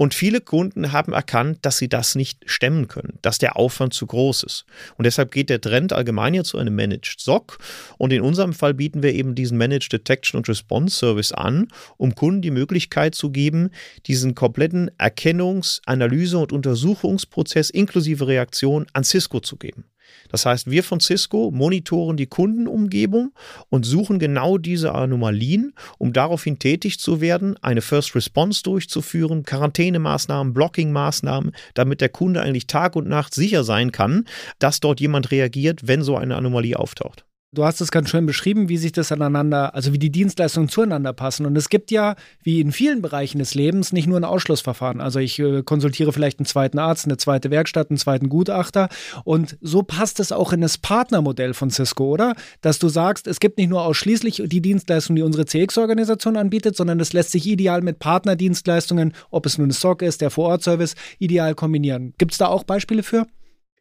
Und 0.00 0.14
viele 0.14 0.40
Kunden 0.40 0.92
haben 0.92 1.12
erkannt, 1.12 1.58
dass 1.60 1.76
sie 1.76 1.90
das 1.90 2.14
nicht 2.14 2.38
stemmen 2.46 2.88
können, 2.88 3.18
dass 3.20 3.36
der 3.36 3.58
Aufwand 3.58 3.92
zu 3.92 4.06
groß 4.06 4.44
ist. 4.44 4.64
Und 4.96 5.04
deshalb 5.04 5.30
geht 5.30 5.50
der 5.50 5.60
Trend 5.60 5.92
allgemein 5.92 6.32
hier 6.32 6.44
zu 6.44 6.56
einem 6.56 6.74
Managed 6.74 7.16
SOC. 7.18 7.58
Und 7.98 8.10
in 8.10 8.22
unserem 8.22 8.54
Fall 8.54 8.72
bieten 8.72 9.02
wir 9.02 9.12
eben 9.12 9.34
diesen 9.34 9.58
Managed 9.58 9.92
Detection 9.92 10.38
und 10.38 10.48
Response 10.48 10.96
Service 10.96 11.32
an, 11.32 11.68
um 11.98 12.14
Kunden 12.14 12.40
die 12.40 12.50
Möglichkeit 12.50 13.14
zu 13.14 13.30
geben, 13.30 13.72
diesen 14.06 14.34
kompletten 14.34 14.90
Erkennungs-, 14.96 15.82
Analyse- 15.84 16.38
und 16.38 16.52
Untersuchungsprozess 16.54 17.68
inklusive 17.68 18.26
Reaktion 18.26 18.86
an 18.94 19.04
Cisco 19.04 19.40
zu 19.40 19.58
geben. 19.58 19.84
Das 20.30 20.46
heißt, 20.46 20.70
wir 20.70 20.84
von 20.84 21.00
Cisco 21.00 21.50
monitoren 21.50 22.16
die 22.16 22.26
Kundenumgebung 22.26 23.32
und 23.68 23.84
suchen 23.84 24.18
genau 24.18 24.58
diese 24.58 24.94
Anomalien, 24.94 25.74
um 25.98 26.12
daraufhin 26.12 26.58
tätig 26.58 27.00
zu 27.00 27.20
werden, 27.20 27.56
eine 27.62 27.82
First 27.82 28.14
Response 28.14 28.62
durchzuführen, 28.62 29.42
Quarantänemaßnahmen, 29.42 30.54
Blocking-Maßnahmen, 30.54 31.52
damit 31.74 32.00
der 32.00 32.08
Kunde 32.08 32.42
eigentlich 32.42 32.66
Tag 32.66 32.96
und 32.96 33.08
Nacht 33.08 33.34
sicher 33.34 33.64
sein 33.64 33.92
kann, 33.92 34.26
dass 34.58 34.80
dort 34.80 35.00
jemand 35.00 35.30
reagiert, 35.30 35.86
wenn 35.86 36.02
so 36.02 36.16
eine 36.16 36.36
Anomalie 36.36 36.78
auftaucht. 36.78 37.24
Du 37.52 37.64
hast 37.64 37.80
es 37.80 37.90
ganz 37.90 38.08
schön 38.08 38.26
beschrieben, 38.26 38.68
wie 38.68 38.76
sich 38.76 38.92
das 38.92 39.10
aneinander, 39.10 39.74
also 39.74 39.92
wie 39.92 39.98
die 39.98 40.12
Dienstleistungen 40.12 40.68
zueinander 40.68 41.12
passen. 41.12 41.46
Und 41.46 41.56
es 41.56 41.68
gibt 41.68 41.90
ja, 41.90 42.14
wie 42.44 42.60
in 42.60 42.70
vielen 42.70 43.02
Bereichen 43.02 43.40
des 43.40 43.54
Lebens, 43.54 43.92
nicht 43.92 44.06
nur 44.06 44.18
ein 44.18 44.24
Ausschlussverfahren. 44.24 45.00
Also 45.00 45.18
ich 45.18 45.36
äh, 45.40 45.64
konsultiere 45.64 46.12
vielleicht 46.12 46.38
einen 46.38 46.46
zweiten 46.46 46.78
Arzt, 46.78 47.06
eine 47.06 47.16
zweite 47.16 47.50
Werkstatt, 47.50 47.90
einen 47.90 47.98
zweiten 47.98 48.28
Gutachter. 48.28 48.88
Und 49.24 49.58
so 49.60 49.82
passt 49.82 50.20
es 50.20 50.30
auch 50.30 50.52
in 50.52 50.60
das 50.60 50.78
Partnermodell 50.78 51.52
von 51.52 51.70
Cisco, 51.70 52.04
oder? 52.04 52.36
Dass 52.60 52.78
du 52.78 52.88
sagst, 52.88 53.26
es 53.26 53.40
gibt 53.40 53.58
nicht 53.58 53.70
nur 53.70 53.82
ausschließlich 53.82 54.44
die 54.46 54.62
Dienstleistung, 54.62 55.16
die 55.16 55.22
unsere 55.22 55.44
CX-Organisation 55.44 56.36
anbietet, 56.36 56.76
sondern 56.76 57.00
es 57.00 57.12
lässt 57.12 57.32
sich 57.32 57.48
ideal 57.48 57.82
mit 57.82 57.98
Partnerdienstleistungen, 57.98 59.12
ob 59.32 59.44
es 59.44 59.58
nun 59.58 59.70
ein 59.70 59.72
SOC 59.72 60.02
ist, 60.02 60.20
der 60.20 60.30
Vor-Ort-Service, 60.30 60.94
ideal 61.18 61.56
kombinieren. 61.56 62.14
Gibt 62.16 62.30
es 62.30 62.38
da 62.38 62.46
auch 62.46 62.62
Beispiele 62.62 63.02
für? 63.02 63.26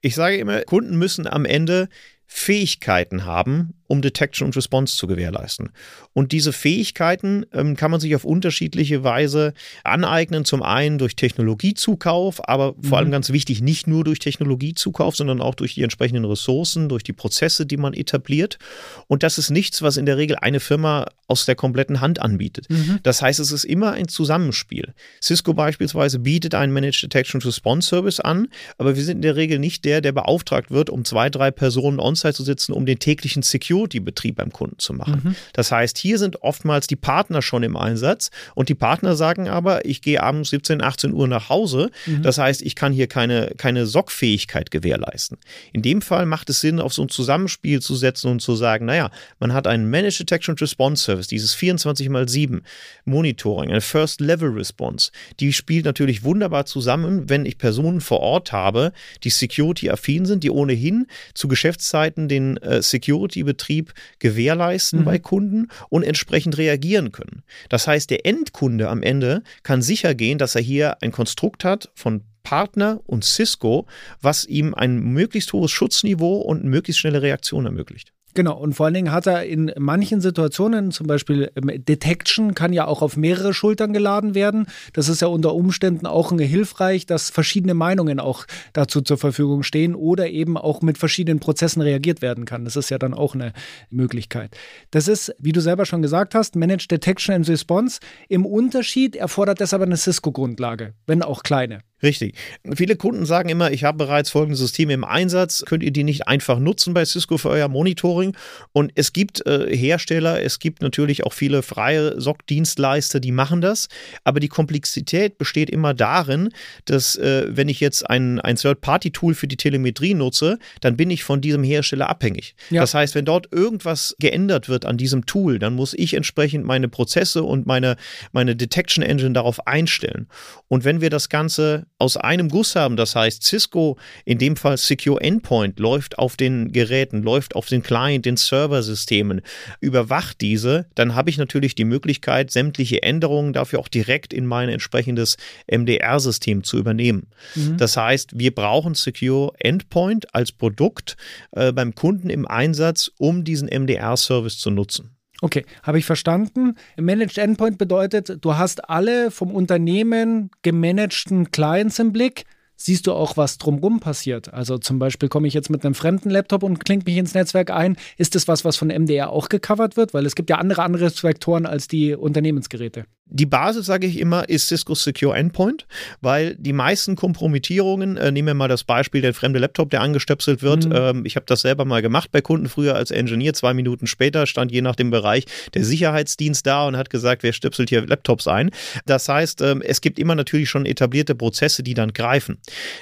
Ich 0.01 0.15
sage 0.15 0.37
immer, 0.37 0.61
Kunden 0.61 0.97
müssen 0.97 1.27
am 1.27 1.45
Ende 1.45 1.87
Fähigkeiten 2.31 3.25
haben, 3.25 3.73
um 3.89 4.03
Detection 4.03 4.45
und 4.45 4.55
Response 4.55 4.95
zu 4.95 5.07
gewährleisten. 5.07 5.71
Und 6.13 6.31
diese 6.31 6.53
Fähigkeiten 6.53 7.47
ähm, 7.51 7.75
kann 7.75 7.89
man 7.89 7.99
sich 7.99 8.15
auf 8.15 8.23
unterschiedliche 8.23 9.03
Weise 9.03 9.53
aneignen. 9.83 10.45
Zum 10.45 10.61
einen 10.61 10.99
durch 10.99 11.15
Technologiezukauf, 11.15 12.47
aber 12.47 12.73
mhm. 12.73 12.83
vor 12.83 12.99
allem 12.99 13.09
ganz 13.09 13.31
wichtig, 13.31 13.61
nicht 13.61 13.87
nur 13.87 14.03
durch 14.03 14.19
Technologiezukauf, 14.19 15.15
sondern 15.15 15.41
auch 15.41 15.55
durch 15.55 15.73
die 15.73 15.81
entsprechenden 15.81 16.23
Ressourcen, 16.23 16.87
durch 16.87 17.01
die 17.01 17.13
Prozesse, 17.13 17.65
die 17.65 17.77
man 17.77 17.93
etabliert. 17.95 18.59
Und 19.07 19.23
das 19.23 19.39
ist 19.39 19.49
nichts, 19.49 19.81
was 19.81 19.97
in 19.97 20.05
der 20.05 20.17
Regel 20.17 20.37
eine 20.37 20.59
Firma 20.59 21.07
aus 21.27 21.45
der 21.45 21.55
kompletten 21.55 21.99
Hand 21.99 22.21
anbietet. 22.21 22.69
Mhm. 22.69 22.99
Das 23.01 23.23
heißt, 23.23 23.39
es 23.39 23.51
ist 23.51 23.63
immer 23.63 23.93
ein 23.93 24.07
Zusammenspiel. 24.07 24.93
Cisco 25.21 25.55
beispielsweise 25.55 26.19
bietet 26.19 26.53
einen 26.53 26.73
Managed 26.73 27.01
Detection 27.01 27.41
Response 27.41 27.89
Service 27.89 28.19
an, 28.19 28.49
aber 28.77 28.95
wir 28.95 29.03
sind 29.03 29.17
in 29.17 29.21
der 29.23 29.35
Regel 29.35 29.57
nicht 29.57 29.83
der, 29.83 30.01
der 30.01 30.11
beauftragt 30.11 30.69
wird, 30.69 30.91
um 30.91 31.05
zwei, 31.05 31.31
drei 31.31 31.49
Personen 31.49 31.99
on-site 31.99 32.35
zu 32.35 32.43
sitzen, 32.43 32.73
um 32.73 32.85
den 32.85 32.99
täglichen 32.99 33.41
Security 33.41 33.78
Security-Betrieb 33.79 34.35
beim 34.35 34.51
Kunden 34.51 34.77
zu 34.79 34.93
machen. 34.93 35.21
Mhm. 35.23 35.35
Das 35.53 35.71
heißt, 35.71 35.97
hier 35.97 36.17
sind 36.17 36.41
oftmals 36.41 36.87
die 36.87 36.95
Partner 36.95 37.41
schon 37.41 37.63
im 37.63 37.77
Einsatz 37.77 38.31
und 38.55 38.69
die 38.69 38.75
Partner 38.75 39.15
sagen 39.15 39.47
aber, 39.47 39.85
ich 39.85 40.01
gehe 40.01 40.21
abends 40.21 40.49
17, 40.49 40.81
18 40.81 41.13
Uhr 41.13 41.27
nach 41.27 41.49
Hause. 41.49 41.91
Mhm. 42.05 42.23
Das 42.23 42.37
heißt, 42.37 42.61
ich 42.61 42.75
kann 42.75 42.91
hier 42.91 43.07
keine, 43.07 43.53
keine 43.57 43.85
SOC-Fähigkeit 43.85 44.71
gewährleisten. 44.71 45.37
In 45.73 45.81
dem 45.81 46.01
Fall 46.01 46.25
macht 46.25 46.49
es 46.49 46.61
Sinn, 46.61 46.79
auf 46.79 46.93
so 46.93 47.03
ein 47.03 47.09
Zusammenspiel 47.09 47.81
zu 47.81 47.95
setzen 47.95 48.31
und 48.31 48.41
zu 48.41 48.55
sagen, 48.55 48.85
naja, 48.85 49.11
man 49.39 49.53
hat 49.53 49.67
einen 49.67 49.89
Managed 49.89 50.19
Detection 50.19 50.55
Response 50.57 51.03
Service, 51.03 51.27
dieses 51.27 51.53
24 51.53 52.07
x 52.07 52.31
7 52.31 52.63
Monitoring, 53.05 53.69
eine 53.69 53.81
First 53.81 54.21
Level 54.21 54.49
Response. 54.49 55.11
Die 55.39 55.53
spielt 55.53 55.85
natürlich 55.85 56.23
wunderbar 56.23 56.65
zusammen, 56.65 57.29
wenn 57.29 57.45
ich 57.45 57.57
Personen 57.57 58.01
vor 58.01 58.19
Ort 58.19 58.51
habe, 58.51 58.91
die 59.23 59.29
Security-affin 59.29 60.25
sind, 60.25 60.43
die 60.43 60.51
ohnehin 60.51 61.07
zu 61.33 61.47
Geschäftszeiten 61.47 62.27
den 62.27 62.57
äh, 62.57 62.81
Security-Betrieb 62.81 63.68
Betrieb 63.69 63.93
gewährleisten 64.17 65.01
mhm. 65.01 65.05
bei 65.05 65.19
Kunden 65.19 65.67
und 65.89 66.03
entsprechend 66.03 66.57
reagieren 66.57 67.11
können. 67.11 67.43
Das 67.69 67.87
heißt, 67.87 68.09
der 68.09 68.25
Endkunde 68.25 68.89
am 68.89 69.03
Ende 69.03 69.43
kann 69.61 69.83
sicher 69.83 70.15
gehen, 70.15 70.39
dass 70.39 70.55
er 70.55 70.61
hier 70.61 71.01
ein 71.03 71.11
Konstrukt 71.11 71.63
hat 71.63 71.91
von 71.93 72.23
Partner 72.41 72.99
und 73.05 73.23
Cisco, 73.23 73.85
was 74.21 74.45
ihm 74.45 74.73
ein 74.73 74.99
möglichst 74.99 75.53
hohes 75.53 75.69
Schutzniveau 75.69 76.37
und 76.37 76.63
möglichst 76.63 76.99
schnelle 76.99 77.21
Reaktion 77.21 77.65
ermöglicht. 77.65 78.11
Genau, 78.35 78.57
und 78.57 78.73
vor 78.73 78.85
allen 78.85 78.93
Dingen 78.93 79.11
hat 79.11 79.25
er 79.25 79.45
in 79.45 79.71
manchen 79.77 80.21
Situationen, 80.21 80.91
zum 80.91 81.07
Beispiel 81.07 81.51
ähm, 81.55 81.83
Detection 81.83 82.53
kann 82.53 82.73
ja 82.73 82.85
auch 82.85 83.01
auf 83.01 83.17
mehrere 83.17 83.53
Schultern 83.53 83.91
geladen 83.91 84.35
werden. 84.35 84.67
Das 84.93 85.09
ist 85.09 85.21
ja 85.21 85.27
unter 85.27 85.55
Umständen 85.55 86.05
auch 86.05 86.31
hilfreich, 86.31 87.07
dass 87.07 87.31
verschiedene 87.31 87.73
Meinungen 87.73 88.19
auch 88.19 88.45
dazu 88.73 89.01
zur 89.01 89.17
Verfügung 89.17 89.63
stehen 89.63 89.95
oder 89.95 90.29
eben 90.29 90.57
auch 90.57 90.81
mit 90.81 90.99
verschiedenen 90.99 91.39
Prozessen 91.39 91.81
reagiert 91.81 92.21
werden 92.21 92.45
kann. 92.45 92.65
Das 92.65 92.75
ist 92.75 92.89
ja 92.89 92.99
dann 92.99 93.15
auch 93.15 93.33
eine 93.33 93.51
Möglichkeit. 93.89 94.55
Das 94.91 95.07
ist, 95.07 95.33
wie 95.39 95.51
du 95.51 95.59
selber 95.59 95.85
schon 95.85 96.03
gesagt 96.03 96.35
hast, 96.35 96.55
Managed 96.55 96.91
Detection 96.91 97.33
and 97.33 97.49
Response. 97.49 97.99
Im 98.27 98.45
Unterschied 98.45 99.15
erfordert 99.15 99.59
das 99.59 99.73
aber 99.73 99.85
eine 99.85 99.97
Cisco-Grundlage, 99.97 100.93
wenn 101.07 101.23
auch 101.23 101.41
kleine. 101.41 101.79
Richtig. 102.01 102.35
Viele 102.73 102.95
Kunden 102.95 103.25
sagen 103.25 103.49
immer, 103.49 103.71
ich 103.71 103.83
habe 103.83 103.97
bereits 103.97 104.29
folgende 104.29 104.55
Systeme 104.55 104.93
im 104.93 105.03
Einsatz, 105.03 105.63
könnt 105.65 105.83
ihr 105.83 105.91
die 105.91 106.05
nicht 106.05 106.27
einfach 106.27 106.59
nutzen 106.59 106.93
bei 106.93 107.03
Cisco 107.03 107.37
für 107.37 107.49
euer 107.49 107.67
Monitoring? 107.67 108.35
Und 108.71 108.91
es 108.95 109.11
gibt 109.11 109.45
äh, 109.45 109.75
Hersteller, 109.75 110.41
es 110.41 110.59
gibt 110.59 110.81
natürlich 110.81 111.25
auch 111.25 111.33
viele 111.33 111.61
freie 111.61 112.19
SOC-Dienstleister, 112.19 113.19
die 113.19 113.33
machen 113.33 113.59
das, 113.59 113.89
aber 114.23 114.39
die 114.39 114.47
Komplexität 114.47 115.37
besteht 115.37 115.69
immer 115.69 115.93
darin, 115.93 116.49
dass 116.85 117.17
äh, 117.17 117.47
wenn 117.49 117.67
ich 117.67 117.81
jetzt 117.81 118.09
ein, 118.09 118.39
ein 118.39 118.55
Third-Party-Tool 118.55 119.33
für 119.33 119.47
die 119.47 119.57
Telemetrie 119.57 120.13
nutze, 120.13 120.57
dann 120.79 120.95
bin 120.95 121.09
ich 121.09 121.25
von 121.25 121.41
diesem 121.41 121.63
Hersteller 121.63 122.09
abhängig. 122.09 122.55
Ja. 122.69 122.81
Das 122.81 122.93
heißt, 122.93 123.13
wenn 123.15 123.25
dort 123.25 123.51
irgendwas 123.51 124.15
geändert 124.19 124.69
wird 124.69 124.85
an 124.85 124.97
diesem 124.97 125.25
Tool, 125.25 125.59
dann 125.59 125.73
muss 125.73 125.93
ich 125.93 126.13
entsprechend 126.13 126.65
meine 126.65 126.87
Prozesse 126.87 127.43
und 127.43 127.67
meine, 127.67 127.97
meine 128.31 128.55
Detection 128.55 129.03
Engine 129.03 129.33
darauf 129.33 129.67
einstellen. 129.67 130.27
Und 130.69 130.85
wenn 130.85 131.01
wir 131.01 131.09
das 131.09 131.27
Ganze 131.27 131.88
aus 131.99 132.17
einem 132.17 132.49
Guss 132.49 132.75
haben. 132.75 132.95
Das 132.95 133.15
heißt, 133.15 133.43
Cisco, 133.43 133.97
in 134.25 134.37
dem 134.37 134.55
Fall 134.55 134.77
Secure 134.77 135.21
Endpoint, 135.21 135.79
läuft 135.79 136.17
auf 136.17 136.37
den 136.37 136.71
Geräten, 136.71 137.21
läuft 137.21 137.55
auf 137.55 137.67
den 137.67 137.83
Client, 137.83 138.25
den 138.25 138.37
Serversystemen, 138.37 139.41
überwacht 139.81 140.41
diese, 140.41 140.87
dann 140.95 141.13
habe 141.13 141.29
ich 141.29 141.37
natürlich 141.37 141.75
die 141.75 141.85
Möglichkeit, 141.85 142.51
sämtliche 142.51 143.03
Änderungen 143.03 143.53
dafür 143.53 143.79
auch 143.79 143.89
direkt 143.89 144.33
in 144.33 144.45
mein 144.45 144.69
entsprechendes 144.69 145.37
MDR-System 145.67 146.63
zu 146.63 146.77
übernehmen. 146.77 147.27
Mhm. 147.55 147.77
Das 147.77 147.97
heißt, 147.97 148.39
wir 148.39 148.55
brauchen 148.55 148.95
Secure 148.95 149.51
Endpoint 149.59 150.33
als 150.33 150.51
Produkt 150.51 151.17
äh, 151.51 151.73
beim 151.73 151.93
Kunden 151.93 152.29
im 152.29 152.47
Einsatz, 152.47 153.11
um 153.17 153.43
diesen 153.43 153.67
MDR-Service 153.67 154.57
zu 154.57 154.71
nutzen. 154.71 155.18
Okay, 155.41 155.65
habe 155.83 155.99
ich 155.99 156.05
verstanden. 156.05 156.75
Managed 156.97 157.37
Endpoint 157.37 157.77
bedeutet, 157.77 158.37
du 158.41 158.57
hast 158.57 158.89
alle 158.89 159.31
vom 159.31 159.51
Unternehmen 159.51 160.51
gemanagten 160.61 161.51
Clients 161.51 161.99
im 161.99 162.11
Blick. 162.11 162.45
Siehst 162.81 163.07
du 163.07 163.13
auch, 163.13 163.35
was 163.35 163.57
drumherum 163.57 163.99
passiert? 163.99 164.53
Also 164.53 164.77
zum 164.77 164.99
Beispiel 164.99 165.27
komme 165.27 165.49
ich 165.49 165.53
jetzt 165.53 165.69
mit 165.69 165.83
einem 165.83 165.95
fremden 165.95 166.29
Laptop 166.29 166.63
und 166.63 166.79
klinge 166.79 167.03
mich 167.05 167.17
ins 167.17 167.33
Netzwerk 167.33 167.71
ein. 167.71 167.97
Ist 168.17 168.35
das 168.35 168.47
was, 168.47 168.63
was 168.63 168.77
von 168.77 168.87
MDR 168.87 169.31
auch 169.31 169.49
gecovert 169.49 169.97
wird? 169.97 170.13
Weil 170.13 170.25
es 170.25 170.35
gibt 170.35 170.49
ja 170.49 170.57
andere 170.57 170.83
Angriffsvektoren 170.83 171.65
als 171.65 171.89
die 171.89 172.15
Unternehmensgeräte. 172.15 173.03
Die 173.31 173.45
Basis, 173.45 173.85
sage 173.85 174.07
ich 174.07 174.19
immer, 174.19 174.49
ist 174.49 174.67
Cisco 174.67 174.95
Secure 174.95 175.37
Endpoint, 175.37 175.85
weil 176.21 176.55
die 176.55 176.73
meisten 176.73 177.15
Kompromittierungen, 177.15 178.17
äh, 178.17 178.31
nehmen 178.31 178.47
wir 178.47 178.53
mal 178.55 178.67
das 178.67 178.83
Beispiel, 178.83 179.21
der 179.21 179.33
fremde 179.33 179.59
Laptop, 179.59 179.91
der 179.91 180.01
angestöpselt 180.01 180.61
wird. 180.63 180.85
Mhm. 180.85 180.95
Ähm, 180.95 181.25
ich 181.25 181.35
habe 181.35 181.45
das 181.45 181.61
selber 181.61 181.85
mal 181.85 182.01
gemacht 182.01 182.31
bei 182.31 182.41
Kunden 182.41 182.69
früher 182.69 182.95
als 182.95 183.11
Engineer. 183.11 183.53
Zwei 183.53 183.73
Minuten 183.73 184.07
später 184.07 184.47
stand 184.47 184.71
je 184.71 184.81
nach 184.81 184.95
dem 184.95 185.11
Bereich 185.11 185.45
der 185.75 185.85
Sicherheitsdienst 185.85 186.65
da 186.65 186.87
und 186.87 186.97
hat 186.97 187.09
gesagt, 187.09 187.43
wer 187.43 187.53
stöpselt 187.53 187.89
hier 187.89 188.05
Laptops 188.05 188.47
ein. 188.47 188.71
Das 189.05 189.29
heißt, 189.29 189.61
ähm, 189.61 189.81
es 189.81 190.01
gibt 190.01 190.17
immer 190.17 190.33
natürlich 190.33 190.69
schon 190.69 190.85
etablierte 190.85 191.35
Prozesse, 191.35 191.83
die 191.83 191.93
dann 191.93 192.13
greifen. 192.13 192.57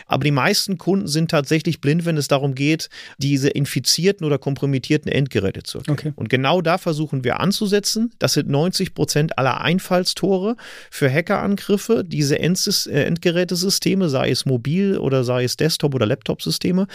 Aber 0.07 0.25
die 0.25 0.31
meisten 0.31 0.77
Kunden 0.77 1.07
sind 1.07 1.31
tatsächlich 1.31 1.79
blind, 1.79 2.05
wenn 2.05 2.17
es 2.17 2.27
darum 2.27 2.53
geht, 2.53 2.89
diese 3.17 3.49
infizierten 3.49 4.25
oder 4.25 4.37
kompromittierten 4.37 5.09
Endgeräte 5.09 5.63
zu 5.63 5.77
erkennen. 5.77 5.97
Okay. 5.97 6.13
Und 6.15 6.29
genau 6.29 6.61
da 6.61 6.77
versuchen 6.77 7.23
wir 7.23 7.39
anzusetzen. 7.39 8.11
Das 8.19 8.33
sind 8.33 8.49
90 8.49 8.93
Prozent 8.93 9.37
aller 9.37 9.61
Einfalls 9.61 10.16
Tore 10.17 10.57
für 10.91 11.09
Hackerangriffe, 11.09 12.03
diese 12.03 12.37
äh, 12.37 13.03
Endgerätesysteme, 13.03 14.09
sei 14.09 14.31
es 14.31 14.45
mobil 14.45 14.97
oder 14.97 15.23
sei 15.23 15.45
es 15.45 15.55
Desktop- 15.55 15.95
oder 15.95 16.05
Laptop-Systeme. 16.05 16.87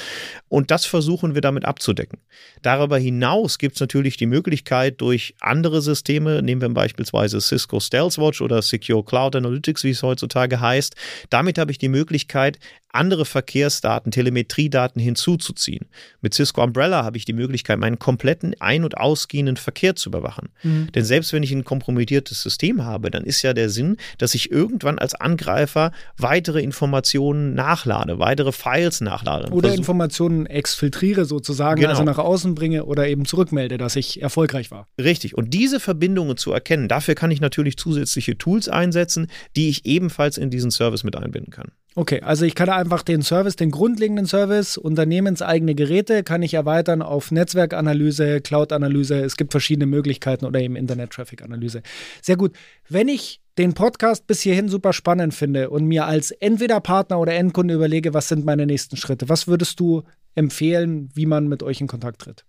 Und 0.48 0.70
das 0.70 0.84
versuchen 0.84 1.34
wir 1.34 1.40
damit 1.40 1.64
abzudecken. 1.64 2.18
Darüber 2.60 2.98
hinaus 2.98 3.58
gibt 3.58 3.76
es 3.76 3.80
natürlich 3.80 4.16
die 4.16 4.26
Möglichkeit, 4.26 5.00
durch 5.00 5.34
andere 5.40 5.80
Systeme, 5.80 6.42
nehmen 6.42 6.60
wir 6.60 6.68
beispielsweise 6.68 7.40
Cisco 7.40 7.80
Stealth 7.80 8.18
Watch 8.18 8.42
oder 8.42 8.60
Secure 8.60 9.04
Cloud 9.04 9.36
Analytics, 9.36 9.84
wie 9.84 9.90
es 9.90 10.02
heutzutage 10.02 10.60
heißt, 10.60 10.94
damit 11.30 11.58
habe 11.58 11.70
ich 11.70 11.78
die 11.78 11.88
Möglichkeit, 11.88 12.58
andere 12.92 13.24
Verkehrsdaten, 13.24 14.12
Telemetriedaten 14.12 15.00
hinzuzuziehen. 15.00 15.86
Mit 16.20 16.34
Cisco 16.34 16.62
Umbrella 16.62 17.04
habe 17.04 17.16
ich 17.16 17.24
die 17.24 17.32
Möglichkeit, 17.32 17.78
meinen 17.78 17.98
kompletten 17.98 18.54
ein- 18.60 18.84
und 18.84 18.96
ausgehenden 18.96 19.56
Verkehr 19.56 19.96
zu 19.96 20.10
überwachen. 20.10 20.50
Mhm. 20.62 20.92
Denn 20.92 21.04
selbst 21.04 21.32
wenn 21.32 21.42
ich 21.42 21.52
ein 21.52 21.64
kompromittiertes 21.64 22.42
System 22.42 22.84
habe, 22.84 23.10
dann 23.10 23.24
ist 23.24 23.42
ja 23.42 23.54
der 23.54 23.70
Sinn, 23.70 23.96
dass 24.18 24.34
ich 24.34 24.50
irgendwann 24.50 24.98
als 24.98 25.14
Angreifer 25.14 25.92
weitere 26.16 26.62
Informationen 26.62 27.54
nachlade, 27.54 28.18
weitere 28.18 28.52
Files 28.52 29.00
nachlade. 29.00 29.50
Oder 29.52 29.68
Versuch 29.68 29.78
Informationen 29.78 30.46
exfiltriere 30.46 31.24
sozusagen, 31.24 31.80
genau. 31.80 31.90
also 31.90 32.04
nach 32.04 32.18
außen 32.18 32.54
bringe 32.54 32.84
oder 32.84 33.08
eben 33.08 33.24
zurückmelde, 33.24 33.78
dass 33.78 33.96
ich 33.96 34.20
erfolgreich 34.22 34.70
war. 34.70 34.88
Richtig. 35.00 35.36
Und 35.36 35.54
diese 35.54 35.80
Verbindungen 35.80 36.36
zu 36.36 36.52
erkennen, 36.52 36.88
dafür 36.88 37.14
kann 37.14 37.30
ich 37.30 37.40
natürlich 37.40 37.76
zusätzliche 37.76 38.36
Tools 38.36 38.68
einsetzen, 38.68 39.28
die 39.56 39.68
ich 39.68 39.86
ebenfalls 39.86 40.38
in 40.38 40.50
diesen 40.50 40.70
Service 40.70 41.04
mit 41.04 41.16
einbinden 41.16 41.50
kann. 41.50 41.72
Okay, 41.94 42.22
also 42.22 42.46
ich 42.46 42.54
kann 42.54 42.70
einfach 42.70 43.02
den 43.02 43.20
Service, 43.20 43.56
den 43.56 43.70
grundlegenden 43.70 44.24
Service, 44.24 44.78
unternehmenseigene 44.78 45.74
Geräte, 45.74 46.22
kann 46.22 46.42
ich 46.42 46.54
erweitern 46.54 47.02
auf 47.02 47.30
Netzwerkanalyse, 47.30 48.40
Cloud-Analyse. 48.40 49.20
Es 49.20 49.36
gibt 49.36 49.52
verschiedene 49.52 49.84
Möglichkeiten 49.86 50.46
oder 50.46 50.60
eben 50.60 50.74
Internet-Traffic-Analyse. 50.74 51.82
Sehr 52.22 52.36
gut. 52.36 52.56
Wenn 52.88 53.08
ich 53.08 53.42
den 53.58 53.74
Podcast 53.74 54.26
bis 54.26 54.40
hierhin 54.40 54.70
super 54.70 54.94
spannend 54.94 55.34
finde 55.34 55.68
und 55.68 55.84
mir 55.84 56.06
als 56.06 56.30
entweder 56.30 56.80
Partner 56.80 57.20
oder 57.20 57.34
Endkunde 57.34 57.74
überlege, 57.74 58.14
was 58.14 58.28
sind 58.28 58.46
meine 58.46 58.64
nächsten 58.64 58.96
Schritte, 58.96 59.28
was 59.28 59.46
würdest 59.46 59.78
du 59.78 60.02
empfehlen, 60.34 61.10
wie 61.12 61.26
man 61.26 61.46
mit 61.48 61.62
euch 61.62 61.82
in 61.82 61.88
Kontakt 61.88 62.22
tritt? 62.22 62.46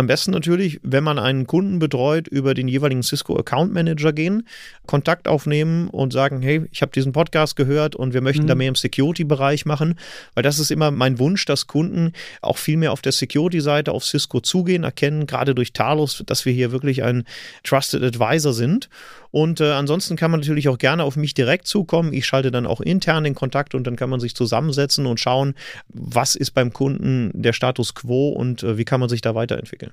Am 0.00 0.06
besten 0.06 0.30
natürlich, 0.30 0.80
wenn 0.82 1.04
man 1.04 1.18
einen 1.18 1.46
Kunden 1.46 1.78
betreut, 1.78 2.26
über 2.26 2.54
den 2.54 2.68
jeweiligen 2.68 3.02
Cisco 3.02 3.36
Account 3.36 3.74
Manager 3.74 4.14
gehen, 4.14 4.48
Kontakt 4.86 5.28
aufnehmen 5.28 5.88
und 5.88 6.14
sagen, 6.14 6.40
hey, 6.40 6.64
ich 6.72 6.80
habe 6.80 6.90
diesen 6.90 7.12
Podcast 7.12 7.54
gehört 7.54 7.96
und 7.96 8.14
wir 8.14 8.22
möchten 8.22 8.44
mhm. 8.44 8.46
da 8.46 8.54
mehr 8.54 8.68
im 8.68 8.76
Security-Bereich 8.76 9.66
machen, 9.66 9.98
weil 10.32 10.42
das 10.42 10.58
ist 10.58 10.70
immer 10.70 10.90
mein 10.90 11.18
Wunsch, 11.18 11.44
dass 11.44 11.66
Kunden 11.66 12.14
auch 12.40 12.56
viel 12.56 12.78
mehr 12.78 12.92
auf 12.92 13.02
der 13.02 13.12
Security-Seite 13.12 13.92
auf 13.92 14.06
Cisco 14.06 14.40
zugehen, 14.40 14.84
erkennen, 14.84 15.26
gerade 15.26 15.54
durch 15.54 15.74
Talos, 15.74 16.22
dass 16.24 16.46
wir 16.46 16.54
hier 16.54 16.72
wirklich 16.72 17.02
ein 17.02 17.24
Trusted 17.62 18.02
Advisor 18.02 18.54
sind 18.54 18.88
und 19.30 19.60
äh, 19.60 19.72
ansonsten 19.72 20.16
kann 20.16 20.30
man 20.30 20.40
natürlich 20.40 20.68
auch 20.68 20.78
gerne 20.78 21.04
auf 21.04 21.16
mich 21.16 21.34
direkt 21.34 21.66
zukommen. 21.66 22.12
Ich 22.12 22.26
schalte 22.26 22.50
dann 22.50 22.66
auch 22.66 22.80
intern 22.80 23.24
den 23.24 23.34
Kontakt 23.34 23.74
und 23.74 23.86
dann 23.86 23.96
kann 23.96 24.10
man 24.10 24.20
sich 24.20 24.34
zusammensetzen 24.34 25.06
und 25.06 25.20
schauen, 25.20 25.54
was 25.88 26.34
ist 26.34 26.52
beim 26.52 26.72
Kunden 26.72 27.30
der 27.34 27.52
Status 27.52 27.94
quo 27.94 28.30
und 28.30 28.62
äh, 28.62 28.78
wie 28.78 28.84
kann 28.84 29.00
man 29.00 29.08
sich 29.08 29.20
da 29.20 29.34
weiterentwickeln. 29.34 29.92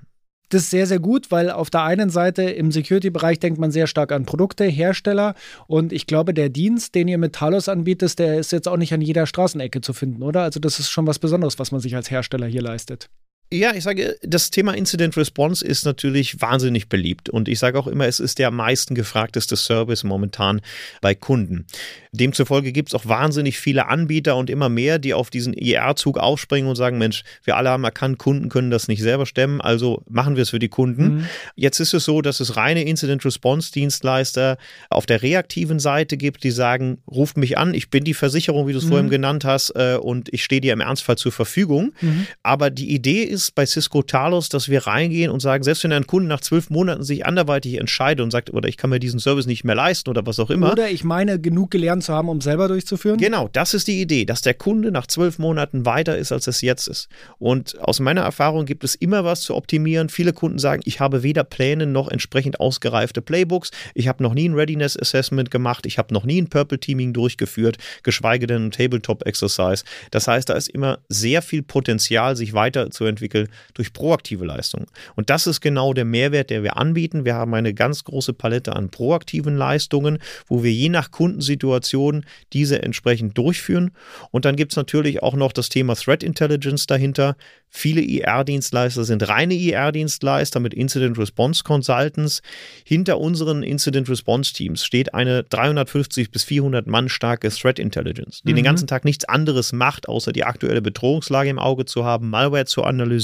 Das 0.50 0.62
ist 0.62 0.70
sehr, 0.70 0.88
sehr 0.88 1.00
gut, 1.00 1.30
weil 1.30 1.52
auf 1.52 1.70
der 1.70 1.84
einen 1.84 2.10
Seite 2.10 2.44
im 2.44 2.72
Security-Bereich 2.72 3.40
denkt 3.40 3.60
man 3.60 3.70
sehr 3.70 3.86
stark 3.86 4.14
an 4.14 4.26
Produkte, 4.26 4.64
Hersteller 4.64 5.36
und 5.68 5.92
ich 5.92 6.08
glaube, 6.08 6.34
der 6.34 6.48
Dienst, 6.48 6.96
den 6.96 7.10
ihr 7.10 7.18
mit 7.18 7.36
Talos 7.36 7.68
anbietet, 7.68 8.18
der 8.18 8.40
ist 8.40 8.54
jetzt 8.54 8.68
auch 8.70 8.78
nicht 8.78 8.94
an 8.94 9.02
jeder 9.02 9.26
Straßenecke 9.26 9.82
zu 9.82 9.92
finden, 9.92 10.24
oder? 10.24 10.44
Also 10.44 10.62
das 10.62 10.80
ist 10.80 10.90
schon 10.90 11.06
was 11.06 11.20
Besonderes, 11.20 11.60
was 11.60 11.74
man 11.74 11.82
sich 11.82 11.98
als 11.98 12.10
Hersteller 12.10 12.48
hier 12.48 12.62
leistet. 12.62 13.10
Ja, 13.50 13.74
ich 13.74 13.86
sage, 13.86 14.18
das 14.24 14.52
Thema 14.52 14.74
Incident 14.74 15.16
Response 15.16 15.66
ist 15.66 15.86
natürlich 15.86 16.42
wahnsinnig 16.42 16.90
beliebt 16.90 17.30
und 17.30 17.48
ich 17.48 17.60
sage 17.60 17.80
auch 17.80 17.88
immer, 17.88 18.06
es 18.06 18.20
ist 18.20 18.40
der 18.40 18.50
am 18.50 18.58
meisten 18.58 18.94
gefragteste 18.94 19.56
Service 19.56 20.04
momentan 20.04 20.60
bei 21.00 21.16
Kunden. 21.16 21.66
Demzufolge 22.12 22.74
gibt 22.74 22.90
es 22.90 22.96
auch 22.96 23.06
wahnsinnig 23.06 23.58
viele 23.58 23.88
Anbieter 23.88 24.36
und 24.36 24.50
immer 24.50 24.68
mehr, 24.68 25.00
die 25.00 25.14
auf 25.14 25.30
diesen 25.30 25.54
IR-Zug 25.54 26.18
aufspringen 26.18 26.70
und 26.70 26.76
sagen, 26.76 26.98
Mensch, 26.98 27.24
wir 27.46 27.56
alle 27.56 27.70
haben 27.70 27.86
erkannt, 27.86 28.18
Kunden 28.18 28.50
können 28.50 28.70
das 28.70 28.90
nicht 28.90 29.02
selber 29.02 29.26
stemmen, 29.26 29.62
also 29.62 30.04
machen 30.10 30.36
wir 30.36 30.44
es 30.44 30.50
für 30.50 30.60
die 30.60 30.68
Kunden. 30.68 31.04
Mhm. 31.04 31.26
Jetzt 31.56 31.80
ist 31.80 31.94
es 31.94 32.04
so, 32.04 32.22
dass 32.22 32.42
es 32.42 32.58
reine 32.58 32.84
Incident 32.84 33.24
Response 33.24 33.72
Dienstleister 33.72 34.58
auf 34.90 35.06
der 35.06 35.22
reaktiven 35.22 35.80
Seite 35.80 36.18
gibt, 36.18 36.44
die 36.44 36.52
sagen, 36.52 36.98
ruft 37.10 37.38
mich 37.38 37.58
an, 37.58 37.74
ich 37.74 37.90
bin 37.90 38.04
die 38.04 38.14
Versicherung, 38.14 38.68
wie 38.68 38.74
du 38.74 38.80
es 38.80 38.86
mhm. 38.86 38.90
vorhin 38.90 39.10
genannt 39.10 39.46
hast, 39.46 39.70
äh, 39.76 39.98
und 40.02 40.34
ich 40.34 40.44
stehe 40.44 40.60
dir 40.60 40.74
im 40.74 40.82
Ernstfall 40.82 41.18
zur 41.18 41.32
Verfügung. 41.32 41.94
Mhm. 42.02 42.28
Aber 42.44 42.70
die 42.70 42.94
Idee 42.94 43.24
ist, 43.24 43.37
ist 43.44 43.56
bei 43.56 43.66
Cisco 43.66 44.02
Talos, 44.02 44.50
dass 44.50 44.70
wir 44.70 44.88
reingehen 44.88 45.32
und 45.32 45.42
sagen, 45.42 45.64
selbst 45.64 45.84
wenn 45.84 45.94
ein 45.94 46.08
Kunde 46.08 46.28
nach 46.28 46.42
zwölf 46.42 46.70
Monaten 46.70 47.04
sich 47.04 47.26
anderweitig 47.26 47.76
entscheidet 47.76 48.24
und 48.24 48.32
sagt, 48.32 48.52
oder 48.54 48.68
ich 48.68 48.78
kann 48.78 48.90
mir 48.90 49.00
diesen 49.00 49.20
Service 49.20 49.46
nicht 49.46 49.64
mehr 49.64 49.76
leisten 49.76 50.10
oder 50.10 50.26
was 50.26 50.40
auch 50.40 50.50
immer. 50.50 50.72
Oder 50.72 50.90
ich 50.90 51.04
meine, 51.04 51.40
genug 51.40 51.72
gelernt 51.72 52.04
zu 52.04 52.14
haben, 52.14 52.30
um 52.30 52.42
selber 52.42 52.68
durchzuführen. 52.68 53.18
Genau, 53.18 53.50
das 53.54 53.74
ist 53.74 53.88
die 53.88 54.02
Idee, 54.02 54.26
dass 54.26 54.42
der 54.42 54.54
Kunde 54.54 54.92
nach 54.92 55.08
zwölf 55.08 55.40
Monaten 55.40 55.86
weiter 55.86 56.18
ist, 56.18 56.32
als 56.32 56.48
es 56.48 56.62
jetzt 56.62 56.88
ist. 56.88 57.08
Und 57.38 57.80
aus 57.80 58.00
meiner 58.00 58.22
Erfahrung 58.22 58.66
gibt 58.66 58.84
es 58.84 58.96
immer 58.96 59.24
was 59.24 59.42
zu 59.42 59.56
optimieren. 59.56 60.10
Viele 60.10 60.34
Kunden 60.34 60.60
sagen, 60.60 60.82
ich 60.86 61.00
habe 61.00 61.24
weder 61.24 61.44
Pläne 61.44 61.86
noch 61.86 62.10
entsprechend 62.10 62.60
ausgereifte 62.60 63.22
Playbooks. 63.22 63.72
Ich 63.94 64.08
habe 64.08 64.24
noch 64.24 64.34
nie 64.34 64.50
ein 64.50 64.56
Readiness 64.56 64.98
Assessment 64.98 65.52
gemacht. 65.52 65.86
Ich 65.86 65.98
habe 65.98 66.14
noch 66.14 66.26
nie 66.26 66.42
ein 66.42 66.50
Purple 66.50 66.80
Teaming 66.80 67.14
durchgeführt, 67.14 67.78
geschweige 68.04 68.48
denn 68.48 68.68
ein 68.68 68.72
Tabletop 68.72 69.26
Exercise. 69.26 69.84
Das 70.12 70.28
heißt, 70.28 70.50
da 70.50 70.54
ist 70.54 70.70
immer 70.70 71.00
sehr 71.10 71.42
viel 71.42 71.62
Potenzial, 71.62 72.36
sich 72.36 72.54
weiterzuentwickeln 72.54 73.27
entwickeln 73.28 73.48
durch 73.74 73.94
proaktive 73.94 74.46
Leistungen. 74.46 74.88
Und 75.16 75.30
das 75.30 75.48
ist 75.48 75.62
genau 75.62 75.94
der 75.94 76.06
Mehrwert, 76.06 76.50
der 76.50 76.64
wir 76.64 76.78
anbieten. 76.78 77.26
Wir 77.26 77.36
haben 77.36 77.54
eine 77.54 77.74
ganz 77.74 78.04
große 78.04 78.34
Palette 78.34 78.76
an 78.76 78.90
proaktiven 78.90 79.56
Leistungen, 79.56 80.20
wo 80.48 80.64
wir 80.64 80.72
je 80.72 80.90
nach 80.90 81.12
Kundensituation 81.12 82.26
diese 82.54 82.82
entsprechend 82.82 83.38
durchführen. 83.38 83.92
Und 84.32 84.46
dann 84.46 84.56
gibt 84.56 84.74
es 84.74 84.78
natürlich 84.78 85.22
auch 85.22 85.36
noch 85.36 85.52
das 85.52 85.70
Thema 85.70 85.96
Threat 85.96 86.24
Intelligence 86.24 86.88
dahinter. 86.88 87.36
Viele 87.70 88.02
IR-Dienstleister 88.02 89.04
sind 89.04 89.28
reine 89.28 89.54
IR-Dienstleister 89.54 90.60
mit 90.60 90.74
Incident 90.74 91.18
Response 91.18 91.64
Consultants. 91.64 92.42
Hinter 92.86 93.20
unseren 93.20 93.62
Incident 93.62 94.10
Response 94.10 94.54
Teams 94.54 94.86
steht 94.86 95.14
eine 95.14 95.44
350 95.44 96.32
bis 96.32 96.44
400 96.46 96.88
Mann 96.88 97.10
starke 97.10 97.50
Threat 97.50 97.78
Intelligence, 97.78 98.42
die 98.46 98.54
mhm. 98.54 98.58
den 98.58 98.66
ganzen 98.66 98.88
Tag 98.88 99.04
nichts 99.04 99.26
anderes 99.26 99.74
macht, 99.74 100.08
außer 100.08 100.32
die 100.32 100.46
aktuelle 100.46 100.82
Bedrohungslage 100.82 101.50
im 101.50 101.60
Auge 101.60 101.86
zu 101.86 102.06
haben, 102.06 102.30
Malware 102.30 102.66
zu 102.66 102.84
analysieren 102.84 103.17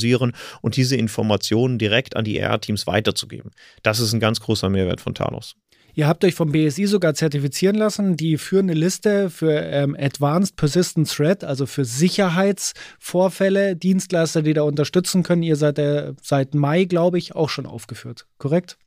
und 0.61 0.75
diese 0.75 0.95
Informationen 0.95 1.77
direkt 1.77 2.15
an 2.15 2.25
die 2.25 2.37
IR-Teams 2.37 2.87
weiterzugeben. 2.87 3.51
Das 3.81 3.99
ist 3.99 4.13
ein 4.13 4.19
ganz 4.19 4.39
großer 4.39 4.69
Mehrwert 4.69 5.01
von 5.01 5.13
Talos. 5.13 5.55
Ihr 5.95 6.07
habt 6.07 6.25
euch 6.25 6.33
vom 6.33 6.51
BSI 6.51 6.87
sogar 6.87 7.13
zertifizieren 7.13 7.75
lassen. 7.75 8.17
Die 8.17 8.37
führen 8.37 8.69
eine 8.69 8.79
Liste 8.79 9.29
für 9.29 9.53
ähm, 9.53 9.95
Advanced 9.99 10.55
Persistent 10.55 11.07
Threat, 11.07 11.43
also 11.43 11.67
für 11.67 11.85
Sicherheitsvorfälle, 11.85 13.75
Dienstleister, 13.75 14.41
die 14.41 14.53
da 14.53 14.63
unterstützen 14.63 15.21
können. 15.21 15.43
Ihr 15.43 15.55
seid 15.55 15.77
äh, 15.77 16.13
seit 16.21 16.55
Mai, 16.55 16.85
glaube 16.85 17.19
ich, 17.19 17.35
auch 17.35 17.49
schon 17.49 17.67
aufgeführt. 17.67 18.25
Korrekt? 18.39 18.77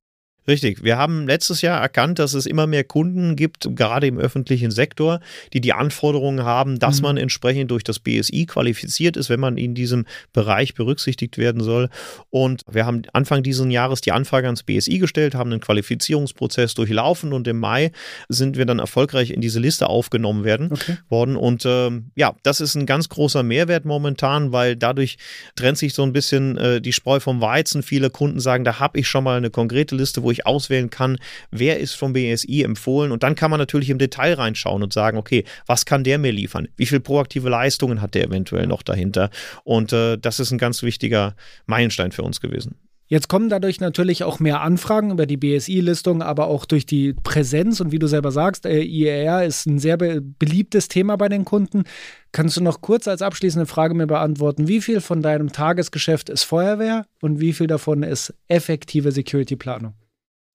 Richtig. 0.48 0.84
Wir 0.84 0.96
haben 0.96 1.26
letztes 1.26 1.62
Jahr 1.62 1.80
erkannt, 1.80 2.18
dass 2.18 2.34
es 2.34 2.46
immer 2.46 2.66
mehr 2.66 2.84
Kunden 2.84 3.36
gibt, 3.36 3.68
gerade 3.74 4.06
im 4.06 4.18
öffentlichen 4.18 4.70
Sektor, 4.70 5.20
die 5.52 5.60
die 5.60 5.72
Anforderungen 5.72 6.44
haben, 6.44 6.78
dass 6.78 6.98
mhm. 6.98 7.02
man 7.02 7.16
entsprechend 7.16 7.70
durch 7.70 7.82
das 7.84 7.98
BSI 7.98 8.46
qualifiziert 8.46 9.16
ist, 9.16 9.30
wenn 9.30 9.40
man 9.40 9.56
in 9.56 9.74
diesem 9.74 10.06
Bereich 10.32 10.74
berücksichtigt 10.74 11.38
werden 11.38 11.62
soll. 11.62 11.88
Und 12.30 12.62
wir 12.70 12.86
haben 12.86 13.02
Anfang 13.12 13.42
dieses 13.42 13.66
Jahres 13.70 14.00
die 14.00 14.12
Anfrage 14.12 14.46
ans 14.46 14.62
BSI 14.62 14.98
gestellt, 14.98 15.34
haben 15.34 15.50
einen 15.50 15.60
Qualifizierungsprozess 15.60 16.74
durchlaufen 16.74 17.32
und 17.32 17.48
im 17.48 17.58
Mai 17.58 17.90
sind 18.28 18.56
wir 18.56 18.66
dann 18.66 18.78
erfolgreich 18.78 19.30
in 19.30 19.40
diese 19.40 19.60
Liste 19.60 19.88
aufgenommen 19.88 20.44
werden 20.44 20.70
okay. 20.72 20.98
worden. 21.08 21.36
Und 21.36 21.64
äh, 21.64 21.90
ja, 22.14 22.34
das 22.42 22.60
ist 22.60 22.74
ein 22.74 22.86
ganz 22.86 23.08
großer 23.08 23.42
Mehrwert 23.42 23.84
momentan, 23.84 24.52
weil 24.52 24.76
dadurch 24.76 25.16
trennt 25.54 25.78
sich 25.78 25.94
so 25.94 26.02
ein 26.02 26.12
bisschen 26.12 26.56
äh, 26.58 26.80
die 26.80 26.92
Spreu 26.92 27.20
vom 27.20 27.40
Weizen. 27.40 27.82
Viele 27.82 28.10
Kunden 28.10 28.40
sagen, 28.40 28.64
da 28.64 28.78
habe 28.78 28.98
ich 28.98 29.08
schon 29.08 29.24
mal 29.24 29.36
eine 29.36 29.50
konkrete 29.50 29.96
Liste, 29.96 30.22
wo 30.22 30.30
ich 30.30 30.35
ich 30.36 30.46
auswählen 30.46 30.90
kann, 30.90 31.18
wer 31.50 31.80
ist 31.80 31.94
vom 31.94 32.12
BSI 32.12 32.62
empfohlen. 32.62 33.12
Und 33.12 33.22
dann 33.22 33.34
kann 33.34 33.50
man 33.50 33.58
natürlich 33.58 33.90
im 33.90 33.98
Detail 33.98 34.34
reinschauen 34.34 34.82
und 34.82 34.92
sagen, 34.92 35.18
okay, 35.18 35.44
was 35.66 35.84
kann 35.84 36.04
der 36.04 36.18
mir 36.18 36.32
liefern? 36.32 36.68
Wie 36.76 36.86
viele 36.86 37.00
proaktive 37.00 37.48
Leistungen 37.48 38.00
hat 38.00 38.14
der 38.14 38.24
eventuell 38.24 38.66
noch 38.66 38.82
dahinter? 38.82 39.30
Und 39.64 39.92
äh, 39.92 40.18
das 40.18 40.40
ist 40.40 40.50
ein 40.50 40.58
ganz 40.58 40.82
wichtiger 40.82 41.34
Meilenstein 41.66 42.12
für 42.12 42.22
uns 42.22 42.40
gewesen. 42.40 42.76
Jetzt 43.08 43.28
kommen 43.28 43.48
dadurch 43.48 43.78
natürlich 43.78 44.24
auch 44.24 44.40
mehr 44.40 44.62
Anfragen 44.62 45.12
über 45.12 45.26
die 45.26 45.36
BSI-Listung, 45.36 46.22
aber 46.22 46.48
auch 46.48 46.64
durch 46.64 46.86
die 46.86 47.12
Präsenz 47.12 47.80
und 47.80 47.92
wie 47.92 48.00
du 48.00 48.08
selber 48.08 48.32
sagst, 48.32 48.66
äh, 48.66 48.82
IER 48.82 49.44
ist 49.44 49.64
ein 49.66 49.78
sehr 49.78 49.96
be 49.96 50.20
beliebtes 50.20 50.88
Thema 50.88 51.16
bei 51.16 51.28
den 51.28 51.44
Kunden. 51.44 51.84
Kannst 52.32 52.56
du 52.56 52.62
noch 52.62 52.80
kurz 52.80 53.06
als 53.06 53.22
abschließende 53.22 53.66
Frage 53.66 53.94
mir 53.94 54.08
beantworten, 54.08 54.66
wie 54.66 54.80
viel 54.80 55.00
von 55.00 55.22
deinem 55.22 55.52
Tagesgeschäft 55.52 56.28
ist 56.28 56.42
Feuerwehr 56.42 57.06
und 57.20 57.38
wie 57.38 57.52
viel 57.52 57.68
davon 57.68 58.02
ist 58.02 58.34
effektive 58.48 59.12
Security-Planung? 59.12 59.94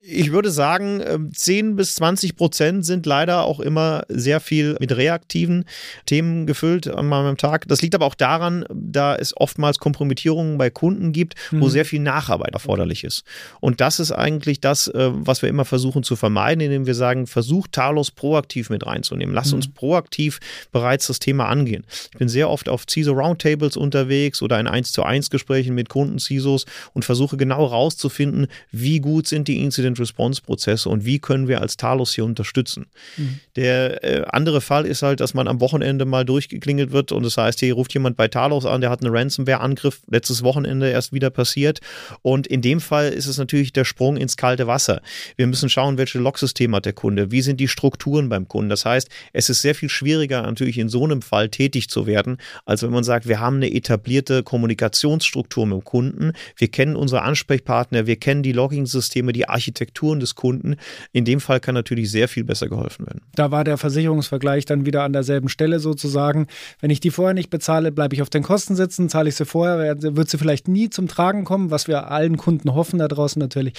Ich 0.04 0.32
würde 0.32 0.50
sagen, 0.50 1.30
10 1.32 1.66
ähm, 1.66 1.76
bis 1.76 1.94
20 1.94 2.36
Prozent 2.36 2.84
sind 2.84 3.06
leider 3.06 3.44
auch 3.44 3.60
immer 3.60 4.02
sehr 4.10 4.40
viel 4.40 4.76
mit 4.80 4.98
reaktiven 4.98 5.66
Themen 6.08 6.48
gefüllt 6.48 6.88
an 6.88 7.06
meinem 7.06 7.38
Tag. 7.38 7.68
Das 7.68 7.84
liegt 7.84 7.94
aber 7.94 8.08
auch 8.08 8.16
daran, 8.16 8.66
da 8.74 9.16
es 9.16 9.38
oftmals 9.38 9.78
Kompromittierungen 9.78 10.58
bei 10.58 10.72
Kunden 10.72 11.12
gibt, 11.12 11.36
wo 11.52 11.66
mhm. 11.66 11.70
sehr 11.70 11.86
viel 11.86 12.00
Nacharbeit 12.00 12.54
erforderlich 12.54 13.04
ist. 13.04 13.26
Und 13.60 13.80
das 13.80 14.00
ist 14.00 14.12
eigentlich 14.12 14.60
das, 14.60 14.88
äh, 14.88 15.12
was 15.14 15.44
wir 15.44 15.50
immer 15.50 15.66
versuchen 15.66 16.02
zu 16.02 16.16
vermeiden, 16.16 16.62
indem 16.62 16.88
wir 16.88 16.96
sagen, 16.96 17.28
versucht 17.28 17.74
Talos 17.74 18.10
proaktiv 18.10 18.72
mit 18.72 18.84
reinzunehmen. 18.84 19.36
Lass 19.36 19.52
mhm. 19.52 19.58
uns 19.58 19.72
proaktiv 19.72 20.40
bereits 20.72 21.06
das 21.06 21.20
Thema 21.20 21.48
angehen. 21.48 21.86
Ich 22.12 22.18
bin 22.18 22.28
sehr 22.28 22.50
oft 22.50 22.70
auf 22.70 22.86
CISO 22.90 23.12
Roundtables 23.12 23.78
unterwegs 23.78 24.42
oder 24.42 24.60
in 24.60 24.66
1 24.66 24.94
zu 24.94 25.04
1 25.04 25.30
Gesprächen 25.30 25.76
mit 25.76 25.90
Kunden 25.90 26.18
CISOs 26.18 26.66
und 26.94 27.06
versuche 27.06 27.38
genau 27.38 27.66
rauszufinden, 27.66 28.48
wie 28.72 29.00
gut 29.00 29.28
sind 29.28 29.48
die 29.48 29.62
Incident 29.92 30.12
Incident-Response-Prozesse 30.12 30.90
und 30.90 31.06
wie 31.06 31.20
können 31.20 31.48
wir 31.48 31.62
als 31.62 31.78
Talos 31.78 32.14
hier 32.14 32.26
unterstützen. 32.26 32.88
Mhm. 33.18 33.40
Der 33.56 34.04
äh, 34.04 34.26
andere 34.30 34.62
Fall 34.62 34.86
ist 34.86 35.02
halt, 35.02 35.20
dass 35.20 35.34
man 35.34 35.48
am 35.48 35.60
Wochenende 35.60 36.06
mal 36.06 36.26
durchgeklingelt 36.26 36.92
wird 36.92 37.12
und 37.12 37.24
das 37.24 37.38
heißt, 37.38 37.60
hier 37.60 37.74
ruft 37.74 37.94
jemand 37.94 38.18
bei 38.18 38.28
Talos 38.28 38.66
an, 38.66 38.82
der 38.82 38.90
hat 38.90 39.04
einen 39.04 39.16
Ransomware-Angriff 39.16 40.02
letztes 40.10 40.44
Wochenende 40.44 40.90
erst 40.90 41.14
wieder 41.14 41.30
passiert 41.30 41.80
und 42.22 42.48
in 42.48 42.62
dem 42.62 42.80
Fall 42.80 43.10
ist 43.10 43.28
es 43.28 43.38
natürlich 43.38 43.74
der 43.74 43.86
Sprung 43.86 44.18
ins 44.18 44.38
kalte 44.38 44.68
Wasser. 44.68 45.02
Wir 45.36 45.48
müssen 45.48 45.70
schauen, 45.70 45.98
welche 45.98 46.20
Logsysteme 46.20 46.78
hat 46.78 46.86
der 46.86 46.94
Kunde, 46.94 47.32
wie 47.32 47.42
sind 47.42 47.60
die 47.60 47.68
Strukturen 47.68 48.30
beim 48.30 48.48
Kunden. 48.48 48.70
Das 48.70 48.86
heißt, 48.86 49.10
es 49.34 49.50
ist 49.50 49.62
sehr 49.62 49.76
viel 49.76 49.90
schwieriger 49.90 50.42
natürlich 50.42 50.78
in 50.78 50.90
so 50.90 51.04
einem 51.04 51.22
Fall 51.22 51.50
tätig 51.50 51.90
zu 51.90 52.08
werden, 52.08 52.38
als 52.66 52.84
wenn 52.84 52.92
man 52.92 53.04
sagt, 53.04 53.28
wir 53.28 53.40
haben 53.40 53.58
eine 53.58 53.72
etablierte 53.72 54.44
Kommunikationsstruktur 54.44 55.66
mit 55.66 55.80
dem 55.80 55.84
Kunden, 55.84 56.34
wir 56.56 56.68
kennen 56.70 56.96
unsere 56.96 57.22
Ansprechpartner, 57.22 58.06
wir 58.08 58.16
kennen 58.16 58.44
die 58.44 58.52
Logging-Systeme, 58.52 59.34
die 59.34 59.48
Architekturen 59.82 60.20
des 60.20 60.36
Kunden. 60.36 60.76
In 61.12 61.26
dem 61.26 61.40
Fall 61.40 61.60
kann 61.60 61.74
natürlich 61.74 62.12
sehr 62.12 62.28
viel 62.28 62.44
besser 62.44 62.70
geholfen 62.70 63.08
werden. 63.08 63.22
Da 63.36 63.52
war 63.52 63.64
der 63.64 63.78
Versicherungsvergleich 63.78 64.66
dann 64.66 64.86
wieder 64.86 65.04
an 65.04 65.14
derselben 65.14 65.50
Stelle 65.50 65.80
sozusagen. 65.80 66.48
Wenn 66.80 66.92
ich 66.92 67.00
die 67.00 67.10
vorher 67.10 67.34
nicht 67.34 67.50
bezahle, 67.50 67.92
bleibe 67.92 68.14
ich 68.14 68.22
auf 68.22 68.30
den 68.30 68.44
Kosten 68.44 68.76
sitzen, 68.76 69.10
zahle 69.10 69.30
ich 69.30 69.36
sie 69.36 69.46
vorher, 69.46 70.02
wird 70.02 70.30
sie 70.30 70.38
vielleicht 70.38 70.68
nie 70.68 70.90
zum 70.90 71.08
Tragen 71.08 71.46
kommen, 71.46 71.72
was 71.72 71.88
wir 71.88 72.12
allen 72.12 72.38
Kunden 72.38 72.74
hoffen 72.74 73.00
da 73.00 73.08
draußen 73.08 73.40
natürlich. 73.40 73.74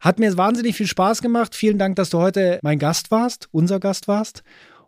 Hat 0.00 0.18
mir 0.18 0.36
wahnsinnig 0.36 0.74
viel 0.74 0.86
Spaß 0.86 1.22
gemacht. 1.22 1.54
Vielen 1.54 1.78
Dank, 1.78 1.96
dass 1.96 2.10
du 2.10 2.18
heute 2.18 2.58
mein 2.62 2.78
Gast 2.78 3.10
warst, 3.10 3.48
unser 3.52 3.78
Gast 3.78 4.08
warst. 4.08 4.42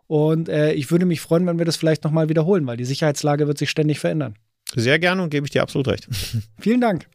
Und 0.07 0.49
äh, 0.49 0.73
ich 0.73 0.91
würde 0.91 1.05
mich 1.05 1.21
freuen, 1.21 1.45
wenn 1.45 1.57
wir 1.57 1.65
das 1.65 1.77
vielleicht 1.77 2.03
nochmal 2.03 2.27
wiederholen, 2.29 2.67
weil 2.67 2.77
die 2.77 2.85
Sicherheitslage 2.85 3.47
wird 3.47 3.57
sich 3.57 3.69
ständig 3.69 3.99
verändern. 3.99 4.35
Sehr 4.75 4.99
gerne 4.99 5.21
und 5.21 5.29
gebe 5.29 5.45
ich 5.45 5.51
dir 5.51 5.61
absolut 5.61 5.87
recht. 5.87 6.07
Vielen 6.59 6.81
Dank. 6.81 7.07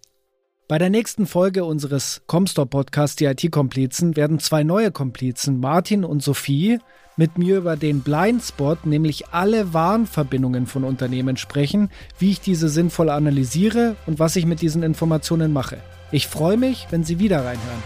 Bei 0.70 0.78
der 0.78 0.88
nächsten 0.88 1.26
Folge 1.26 1.64
unseres 1.64 2.22
Comstore-Podcasts, 2.28 3.16
die 3.16 3.24
IT-Komplizen, 3.24 4.14
werden 4.14 4.38
zwei 4.38 4.62
neue 4.62 4.92
Komplizen, 4.92 5.59
Martin 5.59 6.04
und 6.04 6.22
Sophie, 6.22 6.78
mit 7.16 7.38
mir 7.38 7.56
über 7.56 7.76
den 7.76 8.02
Blindspot, 8.02 8.87
nämlich 8.87 9.30
alle 9.30 9.74
Warnverbindungen 9.74 10.68
von 10.68 10.85
Unternehmen 10.85 11.37
sprechen, 11.37 11.90
wie 12.20 12.30
ich 12.30 12.40
diese 12.40 12.68
sinnvoll 12.68 13.11
analysiere 13.11 13.96
und 14.06 14.20
was 14.20 14.37
ich 14.37 14.46
mit 14.46 14.62
diesen 14.62 14.85
Informationen 14.85 15.52
mache. 15.52 15.78
Ich 16.12 16.28
freue 16.28 16.56
mich, 16.56 16.87
wenn 16.90 17.02
Sie 17.02 17.18
wieder 17.18 17.38
reinhören. 17.38 17.83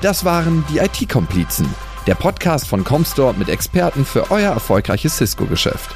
Das 0.00 0.24
waren 0.24 0.64
die 0.72 0.78
IT-Komplizen, 0.78 1.68
der 2.06 2.14
Podcast 2.14 2.66
von 2.66 2.82
Comstore 2.82 3.34
mit 3.34 3.50
Experten 3.50 4.06
für 4.06 4.30
euer 4.30 4.54
erfolgreiches 4.54 5.18
Cisco-Geschäft. 5.18 5.94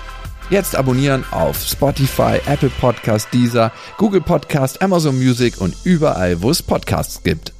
Jetzt 0.50 0.76
abonnieren 0.76 1.24
auf 1.30 1.58
Spotify, 1.58 2.40
Apple 2.46 2.70
Podcast, 2.80 3.28
Deezer, 3.32 3.72
Google 3.96 4.20
Podcast, 4.20 4.82
Amazon 4.82 5.16
Music 5.16 5.60
und 5.60 5.74
überall, 5.84 6.42
wo 6.42 6.50
es 6.50 6.62
Podcasts 6.62 7.22
gibt. 7.22 7.51